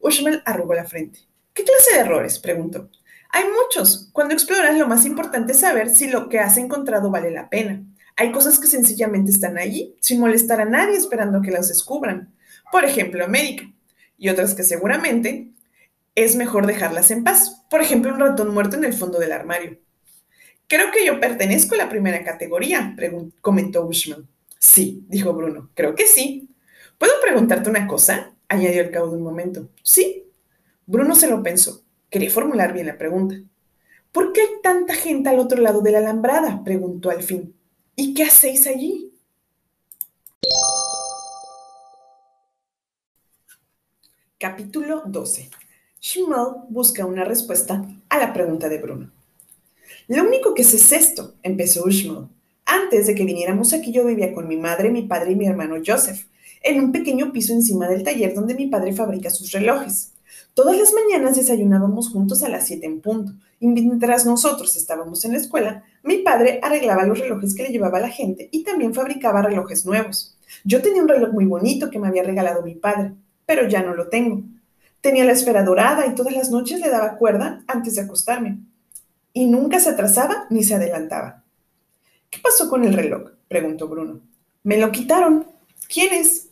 Ushmel 0.00 0.42
arrugó 0.46 0.72
la 0.72 0.86
frente. 0.86 1.18
¿Qué 1.52 1.64
clase 1.64 1.92
de 1.92 2.00
errores? 2.00 2.38
preguntó. 2.38 2.88
Hay 3.28 3.44
muchos. 3.44 4.08
Cuando 4.14 4.32
exploras, 4.32 4.78
lo 4.78 4.88
más 4.88 5.04
importante 5.04 5.52
es 5.52 5.60
saber 5.60 5.94
si 5.94 6.08
lo 6.08 6.30
que 6.30 6.38
has 6.38 6.56
encontrado 6.56 7.10
vale 7.10 7.30
la 7.30 7.50
pena. 7.50 7.84
Hay 8.16 8.32
cosas 8.32 8.58
que 8.58 8.68
sencillamente 8.68 9.32
están 9.32 9.58
allí, 9.58 9.94
sin 10.00 10.18
molestar 10.18 10.62
a 10.62 10.64
nadie 10.64 10.96
esperando 10.96 11.42
que 11.42 11.50
las 11.50 11.68
descubran. 11.68 12.32
Por 12.72 12.86
ejemplo, 12.86 13.22
América. 13.22 13.70
Y 14.16 14.30
otras 14.30 14.54
que 14.54 14.62
seguramente 14.62 15.50
es 16.14 16.36
mejor 16.36 16.66
dejarlas 16.66 17.10
en 17.10 17.22
paz. 17.22 17.66
Por 17.68 17.82
ejemplo, 17.82 18.14
un 18.14 18.20
ratón 18.20 18.54
muerto 18.54 18.78
en 18.78 18.84
el 18.84 18.94
fondo 18.94 19.18
del 19.18 19.32
armario. 19.32 19.78
Creo 20.68 20.90
que 20.90 21.04
yo 21.04 21.20
pertenezco 21.20 21.74
a 21.74 21.78
la 21.78 21.90
primera 21.90 22.24
categoría, 22.24 22.96
comentó 23.42 23.84
Bushman. 23.84 24.26
Sí, 24.64 25.04
dijo 25.08 25.34
Bruno. 25.34 25.68
Creo 25.74 25.94
que 25.94 26.06
sí. 26.06 26.48
¿Puedo 26.96 27.12
preguntarte 27.20 27.68
una 27.68 27.86
cosa? 27.86 28.34
añadió 28.48 28.80
el 28.80 28.90
cabo 28.90 29.10
de 29.10 29.18
un 29.18 29.22
momento. 29.22 29.68
Sí. 29.82 30.24
Bruno 30.86 31.14
se 31.14 31.28
lo 31.28 31.42
pensó. 31.42 31.82
Quería 32.08 32.30
formular 32.30 32.72
bien 32.72 32.86
la 32.86 32.96
pregunta. 32.96 33.36
¿Por 34.10 34.32
qué 34.32 34.40
hay 34.40 34.48
tanta 34.62 34.94
gente 34.94 35.28
al 35.28 35.38
otro 35.38 35.60
lado 35.60 35.82
de 35.82 35.92
la 35.92 35.98
alambrada? 35.98 36.64
preguntó 36.64 37.10
al 37.10 37.22
fin. 37.22 37.54
¿Y 37.94 38.14
qué 38.14 38.22
hacéis 38.24 38.66
allí? 38.66 39.12
Capítulo 44.38 45.02
12. 45.04 45.50
Schmal 46.00 46.64
busca 46.70 47.04
una 47.04 47.24
respuesta 47.24 47.84
a 48.08 48.18
la 48.18 48.32
pregunta 48.32 48.70
de 48.70 48.78
Bruno. 48.78 49.12
Lo 50.08 50.22
único 50.22 50.54
que 50.54 50.64
sé 50.64 50.76
es 50.76 50.90
esto, 50.92 51.34
empezó 51.42 51.84
Schmal. 51.90 52.30
Antes 52.66 53.06
de 53.06 53.14
que 53.14 53.24
viniéramos 53.24 53.72
aquí 53.72 53.92
yo 53.92 54.04
vivía 54.04 54.32
con 54.32 54.48
mi 54.48 54.56
madre, 54.56 54.90
mi 54.90 55.02
padre 55.02 55.32
y 55.32 55.36
mi 55.36 55.46
hermano 55.46 55.76
Joseph, 55.84 56.26
en 56.62 56.80
un 56.80 56.92
pequeño 56.92 57.32
piso 57.32 57.52
encima 57.52 57.88
del 57.88 58.02
taller 58.02 58.34
donde 58.34 58.54
mi 58.54 58.66
padre 58.68 58.92
fabrica 58.92 59.30
sus 59.30 59.52
relojes. 59.52 60.12
Todas 60.54 60.76
las 60.78 60.92
mañanas 60.92 61.36
desayunábamos 61.36 62.10
juntos 62.10 62.42
a 62.42 62.48
las 62.48 62.66
7 62.66 62.86
en 62.86 63.00
punto, 63.00 63.32
y 63.60 63.66
mientras 63.66 64.24
nosotros 64.24 64.76
estábamos 64.76 65.24
en 65.24 65.32
la 65.32 65.38
escuela, 65.38 65.84
mi 66.02 66.18
padre 66.18 66.60
arreglaba 66.62 67.04
los 67.04 67.18
relojes 67.18 67.54
que 67.54 67.64
le 67.64 67.70
llevaba 67.70 67.98
a 67.98 68.02
la 68.02 68.08
gente 68.08 68.48
y 68.50 68.62
también 68.62 68.94
fabricaba 68.94 69.42
relojes 69.42 69.84
nuevos. 69.84 70.38
Yo 70.64 70.80
tenía 70.80 71.02
un 71.02 71.08
reloj 71.08 71.32
muy 71.32 71.44
bonito 71.44 71.90
que 71.90 71.98
me 71.98 72.08
había 72.08 72.22
regalado 72.22 72.62
mi 72.62 72.74
padre, 72.74 73.12
pero 73.46 73.68
ya 73.68 73.82
no 73.82 73.94
lo 73.94 74.08
tengo. 74.08 74.42
Tenía 75.00 75.24
la 75.24 75.32
esfera 75.32 75.62
dorada 75.62 76.06
y 76.06 76.14
todas 76.14 76.34
las 76.34 76.50
noches 76.50 76.80
le 76.80 76.88
daba 76.88 77.16
cuerda 77.18 77.62
antes 77.66 77.96
de 77.96 78.02
acostarme. 78.02 78.58
Y 79.32 79.46
nunca 79.46 79.80
se 79.80 79.90
atrasaba 79.90 80.46
ni 80.48 80.64
se 80.64 80.74
adelantaba. 80.74 81.43
¿Qué 82.34 82.40
pasó 82.40 82.68
con 82.68 82.82
el 82.82 82.94
reloj? 82.94 83.30
preguntó 83.46 83.86
Bruno. 83.86 84.20
Me 84.64 84.76
lo 84.76 84.90
quitaron. 84.90 85.46
¿Quiénes? 85.88 86.48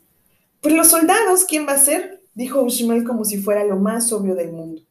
Pues 0.61 0.77
los 0.77 0.87
soldados, 0.87 1.45
¿quién 1.45 1.67
va 1.67 1.73
a 1.73 1.79
ser? 1.79 2.23
dijo 2.35 2.63
Ushmel 2.63 3.03
como 3.03 3.25
si 3.25 3.39
fuera 3.39 3.65
lo 3.65 3.77
más 3.77 4.13
obvio 4.13 4.37
del 4.37 4.53
mundo. 4.53 4.83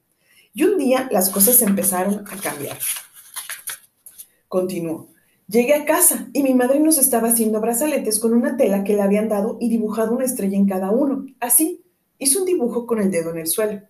Y 0.53 0.65
un 0.65 0.77
día 0.77 1.07
las 1.10 1.29
cosas 1.29 1.62
empezaron 1.62 2.25
a 2.27 2.36
cambiar. 2.41 2.77
Continuó. 4.50 5.07
Llegué 5.48 5.75
a 5.75 5.86
casa 5.86 6.27
y 6.33 6.43
mi 6.43 6.53
madre 6.53 6.81
nos 6.81 6.98
estaba 6.98 7.29
haciendo 7.29 7.62
brazaletes 7.62 8.19
con 8.19 8.33
una 8.33 8.57
tela 8.57 8.83
que 8.83 8.93
le 8.93 9.01
habían 9.01 9.29
dado 9.29 9.57
y 9.62 9.69
dibujado 9.69 10.13
una 10.13 10.25
estrella 10.25 10.57
en 10.57 10.67
cada 10.67 10.91
uno. 10.91 11.25
Así, 11.39 11.86
hizo 12.19 12.39
un 12.39 12.45
dibujo 12.45 12.86
con 12.86 13.00
el 13.00 13.12
dedo 13.12 13.31
en 13.31 13.38
el 13.38 13.48
suelo. 13.48 13.81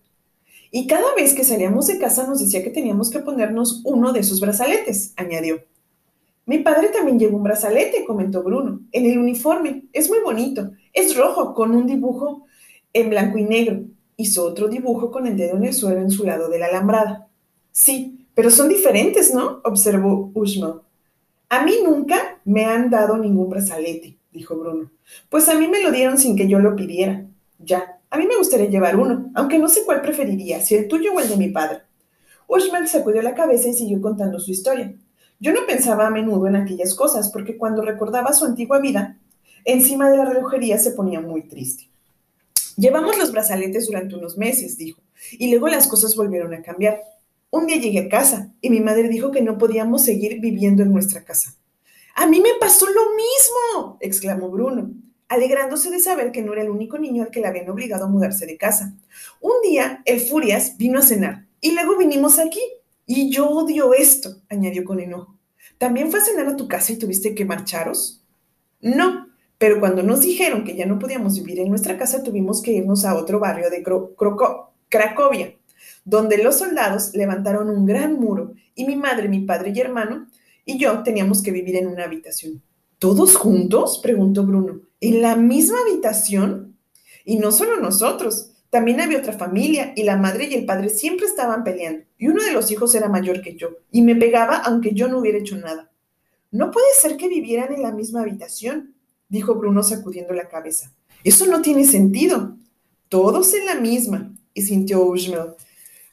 Y 0.70 0.86
cada 0.86 1.12
vez 1.16 1.34
que 1.34 1.42
salíamos 1.42 1.88
de 1.88 1.98
casa 1.98 2.28
nos 2.28 2.38
decía 2.38 2.62
que 2.62 2.70
teníamos 2.70 3.10
que 3.10 3.18
ponernos 3.18 3.82
uno 3.84 4.12
de 4.12 4.20
esos 4.20 4.40
brazaletes, 4.40 5.14
añadió. 5.16 5.64
Mi 6.44 6.58
padre 6.58 6.88
también 6.88 7.18
lleva 7.18 7.36
un 7.36 7.42
brazalete, 7.42 8.04
comentó 8.04 8.42
Bruno, 8.42 8.80
en 8.90 9.06
el 9.06 9.18
uniforme. 9.18 9.84
Es 9.92 10.08
muy 10.08 10.18
bonito. 10.24 10.72
Es 10.92 11.16
rojo, 11.16 11.54
con 11.54 11.74
un 11.74 11.86
dibujo 11.86 12.46
en 12.92 13.10
blanco 13.10 13.38
y 13.38 13.44
negro. 13.44 13.84
Hizo 14.16 14.44
otro 14.44 14.68
dibujo 14.68 15.10
con 15.10 15.26
el 15.26 15.36
dedo 15.36 15.56
en 15.56 15.64
el 15.64 15.74
suelo 15.74 16.00
en 16.00 16.10
su 16.10 16.24
lado 16.24 16.48
de 16.48 16.58
la 16.58 16.66
alambrada. 16.66 17.28
Sí, 17.70 18.26
pero 18.34 18.50
son 18.50 18.68
diferentes, 18.68 19.32
¿no? 19.32 19.60
observó 19.64 20.30
Ushma. 20.34 20.82
A 21.48 21.64
mí 21.64 21.74
nunca 21.84 22.40
me 22.44 22.64
han 22.64 22.90
dado 22.90 23.18
ningún 23.18 23.50
brazalete, 23.50 24.18
dijo 24.32 24.56
Bruno. 24.56 24.90
Pues 25.28 25.48
a 25.48 25.54
mí 25.54 25.68
me 25.68 25.82
lo 25.82 25.90
dieron 25.92 26.18
sin 26.18 26.36
que 26.36 26.48
yo 26.48 26.58
lo 26.58 26.74
pidiera. 26.74 27.26
Ya, 27.58 28.00
a 28.10 28.18
mí 28.18 28.26
me 28.26 28.36
gustaría 28.36 28.68
llevar 28.68 28.96
uno, 28.96 29.30
aunque 29.34 29.58
no 29.58 29.68
sé 29.68 29.84
cuál 29.84 30.02
preferiría, 30.02 30.60
si 30.60 30.74
el 30.74 30.88
tuyo 30.88 31.12
o 31.14 31.20
el 31.20 31.28
de 31.28 31.36
mi 31.36 31.48
padre. 31.48 31.82
Ushman 32.48 32.88
sacudió 32.88 33.22
la 33.22 33.34
cabeza 33.34 33.68
y 33.68 33.74
siguió 33.74 34.00
contando 34.00 34.38
su 34.40 34.50
historia. 34.50 34.94
Yo 35.42 35.52
no 35.52 35.66
pensaba 35.66 36.06
a 36.06 36.10
menudo 36.10 36.46
en 36.46 36.54
aquellas 36.54 36.94
cosas, 36.94 37.28
porque 37.32 37.56
cuando 37.56 37.82
recordaba 37.82 38.32
su 38.32 38.44
antigua 38.44 38.78
vida, 38.78 39.18
encima 39.64 40.08
de 40.08 40.16
la 40.16 40.24
relojería 40.24 40.78
se 40.78 40.92
ponía 40.92 41.20
muy 41.20 41.42
triste. 41.48 41.90
Llevamos 42.76 43.18
los 43.18 43.32
brazaletes 43.32 43.88
durante 43.88 44.14
unos 44.14 44.38
meses, 44.38 44.78
dijo, 44.78 45.00
y 45.32 45.50
luego 45.50 45.66
las 45.66 45.88
cosas 45.88 46.14
volvieron 46.14 46.54
a 46.54 46.62
cambiar. 46.62 47.00
Un 47.50 47.66
día 47.66 47.78
llegué 47.78 47.98
a 47.98 48.08
casa 48.08 48.52
y 48.60 48.70
mi 48.70 48.78
madre 48.78 49.08
dijo 49.08 49.32
que 49.32 49.42
no 49.42 49.58
podíamos 49.58 50.04
seguir 50.04 50.40
viviendo 50.40 50.84
en 50.84 50.92
nuestra 50.92 51.24
casa. 51.24 51.56
A 52.14 52.24
mí 52.26 52.40
me 52.40 52.54
pasó 52.60 52.86
lo 52.86 53.02
mismo, 53.16 53.96
exclamó 53.98 54.48
Bruno, 54.48 54.92
alegrándose 55.26 55.90
de 55.90 55.98
saber 55.98 56.30
que 56.30 56.42
no 56.42 56.52
era 56.52 56.62
el 56.62 56.70
único 56.70 56.98
niño 56.98 57.24
al 57.24 57.30
que 57.30 57.40
le 57.40 57.48
habían 57.48 57.68
obligado 57.68 58.04
a 58.04 58.08
mudarse 58.08 58.46
de 58.46 58.56
casa. 58.56 58.94
Un 59.40 59.54
día, 59.64 60.02
el 60.04 60.20
Furias 60.20 60.76
vino 60.78 61.00
a 61.00 61.02
cenar 61.02 61.46
y 61.60 61.72
luego 61.72 61.98
vinimos 61.98 62.38
aquí. 62.38 62.60
Y 63.04 63.30
yo 63.30 63.50
odio 63.50 63.92
esto, 63.92 64.36
añadió 64.48 64.84
con 64.84 65.00
enojo. 65.00 65.31
¿También 65.78 66.10
fue 66.10 66.20
a 66.20 66.24
cenar 66.24 66.46
a 66.46 66.56
tu 66.56 66.68
casa 66.68 66.92
y 66.92 66.98
tuviste 66.98 67.34
que 67.34 67.44
marcharos? 67.44 68.24
No, 68.80 69.28
pero 69.58 69.80
cuando 69.80 70.02
nos 70.02 70.20
dijeron 70.20 70.64
que 70.64 70.76
ya 70.76 70.86
no 70.86 70.98
podíamos 70.98 71.36
vivir 71.36 71.60
en 71.60 71.68
nuestra 71.68 71.96
casa, 71.96 72.22
tuvimos 72.22 72.62
que 72.62 72.72
irnos 72.72 73.04
a 73.04 73.14
otro 73.14 73.38
barrio 73.38 73.70
de 73.70 73.82
Cracovia 74.88 75.56
donde 76.04 76.42
los 76.42 76.58
soldados 76.58 77.14
levantaron 77.14 77.70
un 77.70 77.86
gran 77.86 78.18
muro 78.18 78.54
y 78.74 78.84
mi 78.84 78.96
madre, 78.96 79.28
mi 79.28 79.40
padre 79.40 79.72
y 79.74 79.80
hermano 79.80 80.26
y 80.64 80.78
yo 80.78 81.02
teníamos 81.02 81.42
que 81.42 81.50
vivir 81.50 81.76
en 81.76 81.88
una 81.88 82.04
habitación. 82.04 82.62
¿Todos 82.98 83.36
juntos? 83.36 84.00
preguntó 84.02 84.44
Bruno. 84.44 84.80
¿En 85.00 85.22
la 85.22 85.34
misma 85.34 85.78
habitación? 85.80 86.78
Y 87.24 87.36
no 87.38 87.50
solo 87.50 87.80
nosotros, 87.80 88.51
también 88.72 89.02
había 89.02 89.18
otra 89.18 89.34
familia 89.34 89.92
y 89.94 90.02
la 90.02 90.16
madre 90.16 90.46
y 90.46 90.54
el 90.54 90.64
padre 90.64 90.88
siempre 90.88 91.26
estaban 91.26 91.62
peleando 91.62 92.06
y 92.16 92.28
uno 92.28 92.42
de 92.42 92.52
los 92.52 92.70
hijos 92.70 92.94
era 92.94 93.06
mayor 93.06 93.42
que 93.42 93.54
yo 93.54 93.68
y 93.90 94.00
me 94.00 94.16
pegaba 94.16 94.56
aunque 94.56 94.94
yo 94.94 95.08
no 95.08 95.18
hubiera 95.18 95.36
hecho 95.36 95.58
nada. 95.58 95.90
No 96.50 96.70
puede 96.70 96.86
ser 96.98 97.18
que 97.18 97.28
vivieran 97.28 97.74
en 97.74 97.82
la 97.82 97.92
misma 97.92 98.22
habitación, 98.22 98.94
dijo 99.28 99.56
Bruno 99.56 99.82
sacudiendo 99.82 100.32
la 100.32 100.48
cabeza. 100.48 100.90
Eso 101.22 101.44
no 101.48 101.60
tiene 101.60 101.84
sentido. 101.84 102.56
Todos 103.10 103.52
en 103.52 103.66
la 103.66 103.74
misma, 103.74 104.34
y 104.54 104.62
sintió 104.62 105.04
Ushmel 105.04 105.54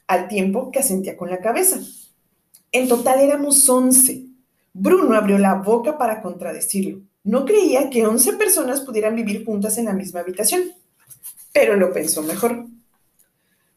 al 0.06 0.28
tiempo 0.28 0.70
que 0.70 0.80
asentía 0.80 1.16
con 1.16 1.30
la 1.30 1.40
cabeza. 1.40 1.80
En 2.72 2.88
total 2.88 3.20
éramos 3.20 3.66
once. 3.70 4.26
Bruno 4.74 5.14
abrió 5.14 5.38
la 5.38 5.54
boca 5.54 5.96
para 5.96 6.20
contradecirlo. 6.20 7.00
No 7.24 7.46
creía 7.46 7.88
que 7.88 8.06
once 8.06 8.34
personas 8.34 8.82
pudieran 8.82 9.16
vivir 9.16 9.46
juntas 9.46 9.78
en 9.78 9.86
la 9.86 9.94
misma 9.94 10.20
habitación, 10.20 10.74
pero 11.52 11.76
lo 11.76 11.92
pensó 11.92 12.22
mejor. 12.22 12.66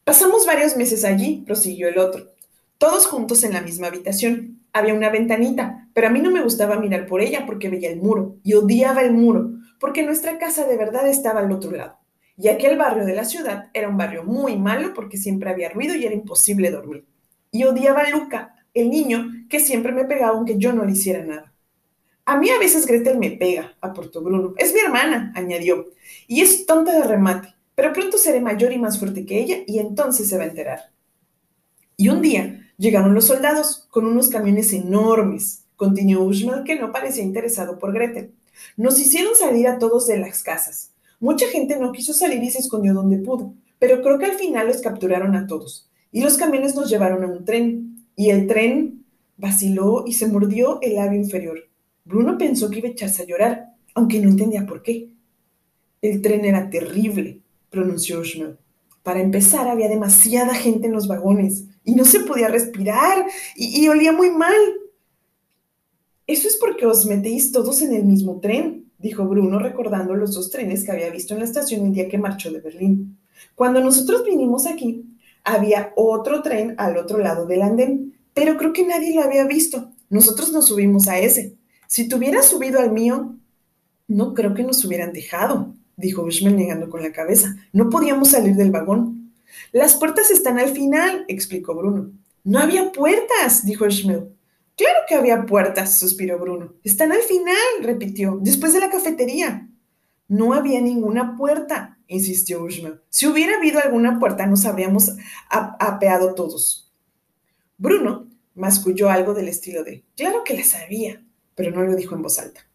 Pasamos 0.04 0.46
varios 0.46 0.76
meses 0.76 1.04
allí, 1.04 1.42
prosiguió 1.46 1.88
el 1.88 1.98
otro, 1.98 2.32
todos 2.78 3.06
juntos 3.06 3.42
en 3.44 3.52
la 3.52 3.62
misma 3.62 3.86
habitación. 3.86 4.60
Había 4.72 4.94
una 4.94 5.10
ventanita, 5.10 5.88
pero 5.94 6.08
a 6.08 6.10
mí 6.10 6.20
no 6.20 6.30
me 6.30 6.42
gustaba 6.42 6.78
mirar 6.78 7.06
por 7.06 7.20
ella 7.20 7.46
porque 7.46 7.68
veía 7.68 7.90
el 7.90 8.00
muro 8.00 8.36
y 8.42 8.54
odiaba 8.54 9.02
el 9.02 9.12
muro, 9.12 9.52
porque 9.78 10.02
nuestra 10.02 10.38
casa 10.38 10.64
de 10.64 10.76
verdad 10.76 11.08
estaba 11.08 11.40
al 11.40 11.52
otro 11.52 11.70
lado 11.70 12.04
y 12.36 12.48
aquel 12.48 12.76
barrio 12.76 13.04
de 13.04 13.14
la 13.14 13.24
ciudad 13.24 13.70
era 13.72 13.88
un 13.88 13.96
barrio 13.96 14.24
muy 14.24 14.56
malo 14.56 14.92
porque 14.94 15.16
siempre 15.16 15.50
había 15.50 15.68
ruido 15.68 15.94
y 15.94 16.04
era 16.04 16.14
imposible 16.14 16.70
dormir. 16.70 17.06
Y 17.50 17.64
odiaba 17.64 18.00
a 18.00 18.10
Luca, 18.10 18.56
el 18.74 18.90
niño 18.90 19.30
que 19.48 19.60
siempre 19.60 19.92
me 19.92 20.04
pegaba 20.04 20.36
aunque 20.36 20.58
yo 20.58 20.72
no 20.72 20.84
le 20.84 20.92
hiciera 20.92 21.24
nada. 21.24 21.52
A 22.24 22.38
mí 22.38 22.50
a 22.50 22.58
veces 22.58 22.86
Gretel 22.86 23.18
me 23.18 23.32
pega, 23.32 23.76
aportó 23.80 24.22
Bruno. 24.22 24.54
Es 24.56 24.72
mi 24.72 24.80
hermana, 24.80 25.32
añadió, 25.36 25.86
y 26.26 26.40
es 26.40 26.66
tonta 26.66 26.92
de 26.92 27.04
remate, 27.04 27.53
pero 27.74 27.92
pronto 27.92 28.18
seré 28.18 28.40
mayor 28.40 28.72
y 28.72 28.78
más 28.78 28.98
fuerte 28.98 29.26
que 29.26 29.40
ella 29.40 29.58
y 29.66 29.78
entonces 29.78 30.28
se 30.28 30.36
va 30.36 30.44
a 30.44 30.48
enterar. 30.48 30.92
Y 31.96 32.08
un 32.08 32.22
día 32.22 32.60
llegaron 32.76 33.14
los 33.14 33.26
soldados 33.26 33.86
con 33.90 34.06
unos 34.06 34.28
camiones 34.28 34.72
enormes, 34.72 35.64
continuó 35.76 36.24
Ushmal 36.24 36.64
que 36.64 36.78
no 36.78 36.92
parecía 36.92 37.22
interesado 37.22 37.78
por 37.78 37.92
Gretel. 37.92 38.32
Nos 38.76 38.98
hicieron 39.00 39.34
salir 39.34 39.68
a 39.68 39.78
todos 39.78 40.06
de 40.06 40.18
las 40.18 40.42
casas. 40.42 40.92
Mucha 41.20 41.46
gente 41.48 41.78
no 41.78 41.92
quiso 41.92 42.12
salir 42.12 42.42
y 42.42 42.50
se 42.50 42.58
escondió 42.58 42.94
donde 42.94 43.18
pudo, 43.18 43.54
pero 43.78 44.02
creo 44.02 44.18
que 44.18 44.26
al 44.26 44.34
final 44.34 44.66
los 44.68 44.80
capturaron 44.80 45.34
a 45.36 45.46
todos. 45.46 45.88
Y 46.12 46.22
los 46.22 46.36
camiones 46.36 46.74
nos 46.74 46.88
llevaron 46.88 47.24
a 47.24 47.26
un 47.26 47.44
tren. 47.44 48.06
Y 48.16 48.30
el 48.30 48.46
tren 48.46 49.04
vaciló 49.36 50.04
y 50.06 50.12
se 50.12 50.28
mordió 50.28 50.80
el 50.80 50.94
labio 50.94 51.18
inferior. 51.18 51.58
Bruno 52.04 52.38
pensó 52.38 52.70
que 52.70 52.78
iba 52.78 52.88
a 52.88 52.92
echarse 52.92 53.22
a 53.22 53.26
llorar, 53.26 53.74
aunque 53.94 54.20
no 54.20 54.28
entendía 54.28 54.64
por 54.66 54.82
qué. 54.82 55.10
El 56.02 56.22
tren 56.22 56.44
era 56.44 56.70
terrible, 56.70 57.40
pronunció 57.74 58.20
Ushmel. 58.20 58.56
Para 59.02 59.20
empezar, 59.20 59.68
había 59.68 59.88
demasiada 59.88 60.54
gente 60.54 60.86
en 60.86 60.92
los 60.92 61.08
vagones 61.08 61.64
y 61.84 61.94
no 61.94 62.04
se 62.04 62.20
podía 62.20 62.48
respirar 62.48 63.26
y, 63.56 63.82
y 63.82 63.88
olía 63.88 64.12
muy 64.12 64.30
mal. 64.30 64.54
Eso 66.26 66.48
es 66.48 66.56
porque 66.56 66.86
os 66.86 67.04
metéis 67.04 67.52
todos 67.52 67.82
en 67.82 67.92
el 67.92 68.04
mismo 68.04 68.40
tren, 68.40 68.90
dijo 68.98 69.26
Bruno 69.26 69.58
recordando 69.58 70.14
los 70.14 70.32
dos 70.34 70.50
trenes 70.50 70.84
que 70.84 70.92
había 70.92 71.10
visto 71.10 71.34
en 71.34 71.40
la 71.40 71.44
estación 71.44 71.84
el 71.84 71.92
día 71.92 72.08
que 72.08 72.16
marchó 72.16 72.50
de 72.50 72.60
Berlín. 72.60 73.18
Cuando 73.54 73.80
nosotros 73.80 74.24
vinimos 74.24 74.66
aquí, 74.66 75.04
había 75.44 75.92
otro 75.96 76.40
tren 76.40 76.74
al 76.78 76.96
otro 76.96 77.18
lado 77.18 77.44
del 77.44 77.60
andén, 77.60 78.14
pero 78.32 78.56
creo 78.56 78.72
que 78.72 78.86
nadie 78.86 79.14
lo 79.14 79.22
había 79.22 79.44
visto. 79.44 79.90
Nosotros 80.08 80.52
nos 80.52 80.66
subimos 80.68 81.08
a 81.08 81.18
ese. 81.18 81.56
Si 81.86 82.08
te 82.08 82.14
hubieras 82.14 82.46
subido 82.46 82.80
al 82.80 82.90
mío, 82.90 83.36
no 84.08 84.32
creo 84.32 84.54
que 84.54 84.62
nos 84.62 84.82
hubieran 84.84 85.12
dejado, 85.12 85.74
dijo 85.96 86.22
Bushman 86.22 86.56
negando 86.56 86.88
con 86.88 87.02
la 87.02 87.12
cabeza. 87.12 87.56
No 87.72 87.90
podíamos 87.90 88.30
salir 88.30 88.54
del 88.54 88.70
vagón. 88.70 89.32
Las 89.72 89.94
puertas 89.94 90.30
están 90.30 90.58
al 90.58 90.70
final, 90.70 91.24
explicó 91.28 91.74
Bruno. 91.74 92.10
No 92.42 92.58
había 92.58 92.92
puertas, 92.92 93.64
dijo 93.64 93.88
Schmel. 93.88 94.28
Claro 94.76 94.98
que 95.08 95.14
había 95.14 95.46
puertas, 95.46 95.98
suspiró 95.98 96.38
Bruno. 96.38 96.74
Están 96.82 97.12
al 97.12 97.22
final, 97.22 97.56
repitió, 97.82 98.38
después 98.42 98.72
de 98.72 98.80
la 98.80 98.90
cafetería. 98.90 99.68
No 100.26 100.52
había 100.52 100.80
ninguna 100.80 101.36
puerta, 101.36 101.98
insistió 102.08 102.62
Ushma. 102.62 103.00
Si 103.08 103.26
hubiera 103.26 103.56
habido 103.56 103.78
alguna 103.80 104.18
puerta, 104.18 104.46
nos 104.46 104.64
habríamos 104.66 105.12
apeado 105.48 106.34
todos. 106.34 106.92
Bruno 107.78 108.28
masculló 108.54 109.10
algo 109.10 109.34
del 109.34 109.48
estilo 109.48 109.84
de, 109.84 110.04
claro 110.16 110.42
que 110.44 110.54
la 110.54 110.64
sabía, 110.64 111.22
pero 111.54 111.70
no 111.70 111.82
lo 111.82 111.94
dijo 111.94 112.14
en 112.14 112.22
voz 112.22 112.38
alta. 112.38 112.66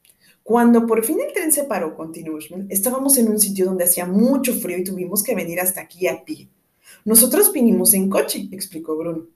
Cuando 0.50 0.88
por 0.88 1.06
fin 1.06 1.20
el 1.20 1.32
tren 1.32 1.52
se 1.52 1.66
paró, 1.66 1.96
continuó 1.96 2.38
Ushman, 2.38 2.66
estábamos 2.72 3.20
en 3.20 3.30
un 3.30 3.40
sitio 3.40 3.66
donde 3.66 3.84
hacía 3.84 4.08
mucho 4.08 4.52
frío 4.52 4.80
y 4.80 4.84
tuvimos 4.84 5.22
que 5.22 5.36
venir 5.36 5.60
hasta 5.60 5.82
aquí 5.82 6.08
a 6.08 6.26
pie. 6.26 6.50
Nosotros 7.06 7.54
vinimos 7.54 7.94
en 7.94 8.10
coche, 8.10 8.50
explicó 8.52 8.98
Bruno. 8.98 9.28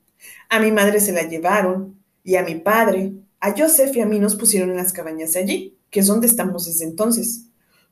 A 0.49 0.60
mi 0.60 0.71
madre 0.71 0.99
se 0.99 1.12
la 1.12 1.21
llevaron, 1.30 2.04
y 2.23 2.34
a 2.34 2.41
mi 2.41 2.56
padre, 2.56 3.13
a 3.39 3.52
Joseph 3.56 3.95
y 3.95 4.02
a 4.02 4.08
mí 4.08 4.17
nos 4.17 4.36
pusieron 4.36 4.71
en 4.71 4.78
las 4.78 4.91
cabañas 4.91 5.36
allí, 5.36 5.78
que 5.91 5.99
es 5.99 6.08
donde 6.08 6.26
estamos 6.26 6.65
desde 6.65 6.86
entonces. 6.86 7.45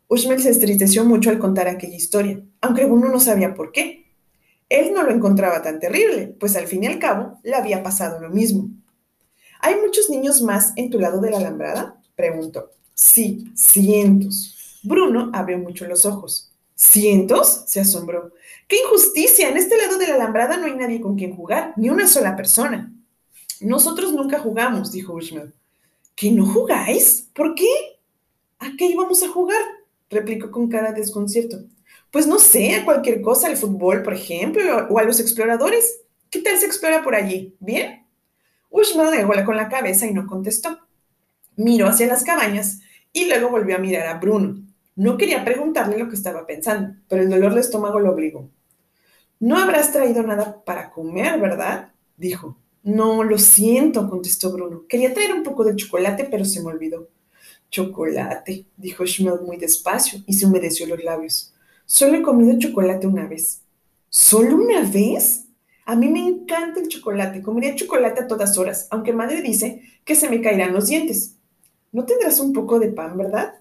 Ushmel 0.07 0.41
se 0.41 0.49
entristeció 0.49 1.05
mucho 1.05 1.29
al 1.29 1.37
contar 1.37 1.67
aquella 1.67 1.97
historia, 1.97 2.41
aunque 2.59 2.85
uno 2.85 3.07
no 3.07 3.19
sabía 3.19 3.53
por 3.53 3.71
qué. 3.71 4.07
Él 4.67 4.93
no 4.95 5.03
lo 5.03 5.11
encontraba 5.11 5.61
tan 5.61 5.79
terrible, 5.79 6.35
pues 6.39 6.55
al 6.55 6.65
fin 6.65 6.85
y 6.85 6.87
al 6.87 6.97
cabo 6.97 7.37
le 7.43 7.53
había 7.53 7.83
pasado 7.83 8.19
lo 8.19 8.31
mismo. 8.31 8.71
¿Hay 9.59 9.75
muchos 9.75 10.09
niños 10.09 10.41
más 10.41 10.73
en 10.75 10.89
tu 10.89 10.97
lado 10.97 11.21
de 11.21 11.29
la 11.29 11.37
alambrada? 11.37 12.01
preguntó. 12.15 12.71
Sí, 13.01 13.51
cientos. 13.55 14.79
Bruno 14.83 15.31
abrió 15.33 15.57
mucho 15.57 15.87
los 15.87 16.05
ojos. 16.05 16.51
¿Cientos? 16.75 17.63
se 17.65 17.79
asombró. 17.79 18.31
¡Qué 18.67 18.77
injusticia! 18.77 19.49
En 19.49 19.57
este 19.57 19.75
lado 19.75 19.97
de 19.97 20.07
la 20.07 20.15
alambrada 20.15 20.55
no 20.57 20.67
hay 20.67 20.75
nadie 20.75 21.01
con 21.01 21.17
quien 21.17 21.35
jugar, 21.35 21.73
ni 21.77 21.89
una 21.89 22.07
sola 22.07 22.35
persona. 22.35 22.93
Nosotros 23.59 24.13
nunca 24.13 24.37
jugamos, 24.37 24.91
dijo 24.91 25.13
Ushmel. 25.13 25.51
¿Que 26.15 26.29
no 26.29 26.45
jugáis? 26.45 27.27
¿Por 27.33 27.55
qué? 27.55 27.67
¿A 28.59 28.69
qué 28.77 28.85
íbamos 28.85 29.23
a 29.23 29.29
jugar? 29.29 29.61
replicó 30.11 30.51
con 30.51 30.69
cara 30.69 30.91
de 30.91 31.01
desconcierto. 31.01 31.57
Pues 32.11 32.27
no 32.27 32.37
sé, 32.37 32.75
a 32.75 32.85
cualquier 32.85 33.21
cosa, 33.21 33.47
al 33.47 33.57
fútbol, 33.57 34.03
por 34.03 34.13
ejemplo, 34.13 34.61
o 34.91 34.99
a 34.99 35.03
los 35.03 35.19
exploradores. 35.19 36.01
¿Qué 36.29 36.39
tal 36.39 36.55
se 36.59 36.67
explora 36.67 37.03
por 37.03 37.15
allí? 37.15 37.55
¿Bien? 37.59 38.05
Ushmal 38.69 39.09
negó 39.09 39.33
con 39.43 39.57
la 39.57 39.69
cabeza 39.69 40.05
y 40.05 40.13
no 40.13 40.27
contestó. 40.27 40.77
Miró 41.55 41.87
hacia 41.87 42.05
las 42.05 42.23
cabañas 42.23 42.81
y 43.13 43.25
luego 43.25 43.49
volvió 43.49 43.75
a 43.75 43.79
mirar 43.79 44.07
a 44.07 44.19
Bruno. 44.19 44.61
No 44.95 45.17
quería 45.17 45.43
preguntarle 45.43 45.97
lo 45.97 46.09
que 46.09 46.15
estaba 46.15 46.45
pensando, 46.45 46.95
pero 47.07 47.23
el 47.23 47.29
dolor 47.29 47.53
de 47.53 47.61
estómago 47.61 47.99
lo 47.99 48.11
obligó. 48.11 48.49
No 49.39 49.57
habrás 49.57 49.91
traído 49.91 50.21
nada 50.23 50.63
para 50.63 50.91
comer, 50.91 51.39
¿verdad? 51.39 51.91
dijo. 52.17 52.57
No, 52.83 53.23
lo 53.23 53.37
siento, 53.37 54.09
contestó 54.09 54.51
Bruno. 54.51 54.85
Quería 54.87 55.13
traer 55.13 55.33
un 55.33 55.43
poco 55.43 55.63
de 55.63 55.75
chocolate, 55.75 56.27
pero 56.29 56.45
se 56.45 56.61
me 56.61 56.67
olvidó. 56.67 57.09
Chocolate, 57.69 58.65
dijo 58.75 59.05
Schmelt 59.05 59.41
muy 59.41 59.57
despacio 59.57 60.19
y 60.27 60.33
se 60.33 60.45
humedeció 60.45 60.85
los 60.87 61.03
labios. 61.03 61.53
Solo 61.85 62.17
he 62.17 62.21
comido 62.21 62.57
chocolate 62.59 63.07
una 63.07 63.27
vez. 63.27 63.61
¿Solo 64.09 64.55
una 64.55 64.81
vez? 64.81 65.45
A 65.85 65.95
mí 65.95 66.07
me 66.07 66.27
encanta 66.27 66.79
el 66.79 66.87
chocolate. 66.87 67.41
Comería 67.41 67.75
chocolate 67.75 68.21
a 68.21 68.27
todas 68.27 68.57
horas, 68.57 68.87
aunque 68.91 69.13
madre 69.13 69.41
dice 69.41 69.81
que 70.03 70.15
se 70.15 70.29
me 70.29 70.41
caerán 70.41 70.73
los 70.73 70.87
dientes. 70.87 71.37
¿No 71.91 72.05
tendrás 72.05 72.39
un 72.39 72.53
poco 72.53 72.79
de 72.79 72.89
pan, 72.89 73.17
verdad? 73.17 73.55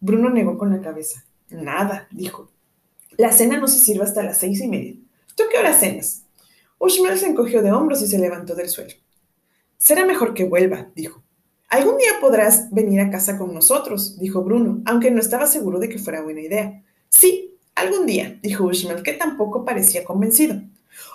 Bruno 0.00 0.30
negó 0.30 0.58
con 0.58 0.70
la 0.70 0.80
cabeza. 0.80 1.24
Nada, 1.50 2.08
dijo. 2.10 2.50
La 3.16 3.32
cena 3.32 3.58
no 3.58 3.68
se 3.68 3.78
sirve 3.78 4.04
hasta 4.04 4.22
las 4.22 4.38
seis 4.38 4.60
y 4.60 4.68
media. 4.68 4.94
¿Tú 5.36 5.44
qué 5.50 5.58
hora 5.58 5.72
cenas? 5.72 6.24
Ushmel 6.78 7.18
se 7.18 7.26
encogió 7.26 7.62
de 7.62 7.72
hombros 7.72 8.02
y 8.02 8.06
se 8.06 8.18
levantó 8.18 8.54
del 8.54 8.68
suelo. 8.68 8.92
Será 9.78 10.04
mejor 10.04 10.34
que 10.34 10.44
vuelva, 10.44 10.90
dijo. 10.94 11.22
Algún 11.68 11.96
día 11.96 12.12
podrás 12.20 12.70
venir 12.70 13.00
a 13.00 13.10
casa 13.10 13.38
con 13.38 13.52
nosotros, 13.52 14.18
dijo 14.18 14.42
Bruno, 14.42 14.82
aunque 14.84 15.10
no 15.10 15.20
estaba 15.20 15.46
seguro 15.46 15.78
de 15.78 15.88
que 15.88 15.98
fuera 15.98 16.22
buena 16.22 16.40
idea. 16.40 16.82
Sí, 17.08 17.56
algún 17.74 18.06
día, 18.06 18.38
dijo 18.42 18.64
Ushmel, 18.64 19.02
que 19.02 19.12
tampoco 19.12 19.64
parecía 19.64 20.04
convencido. 20.04 20.60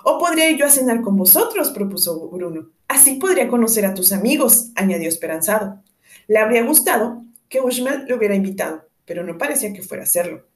O 0.04 0.18
podría 0.18 0.50
ir 0.50 0.56
yo 0.56 0.66
a 0.66 0.70
cenar 0.70 1.00
con 1.00 1.16
vosotros, 1.16 1.70
propuso 1.70 2.28
Bruno. 2.28 2.68
Así 2.88 3.14
podría 3.14 3.48
conocer 3.48 3.86
a 3.86 3.94
tus 3.94 4.12
amigos, 4.12 4.70
añadió 4.74 5.08
esperanzado. 5.08 5.82
Le 6.28 6.38
habría 6.38 6.64
gustado 6.64 7.24
que 7.48 7.60
Ushmel 7.60 8.06
le 8.06 8.14
hubiera 8.14 8.34
invitado, 8.34 8.88
pero 9.04 9.24
no 9.24 9.38
parecía 9.38 9.72
que 9.72 9.82
fuera 9.82 10.02
a 10.02 10.06
hacerlo. 10.06 10.46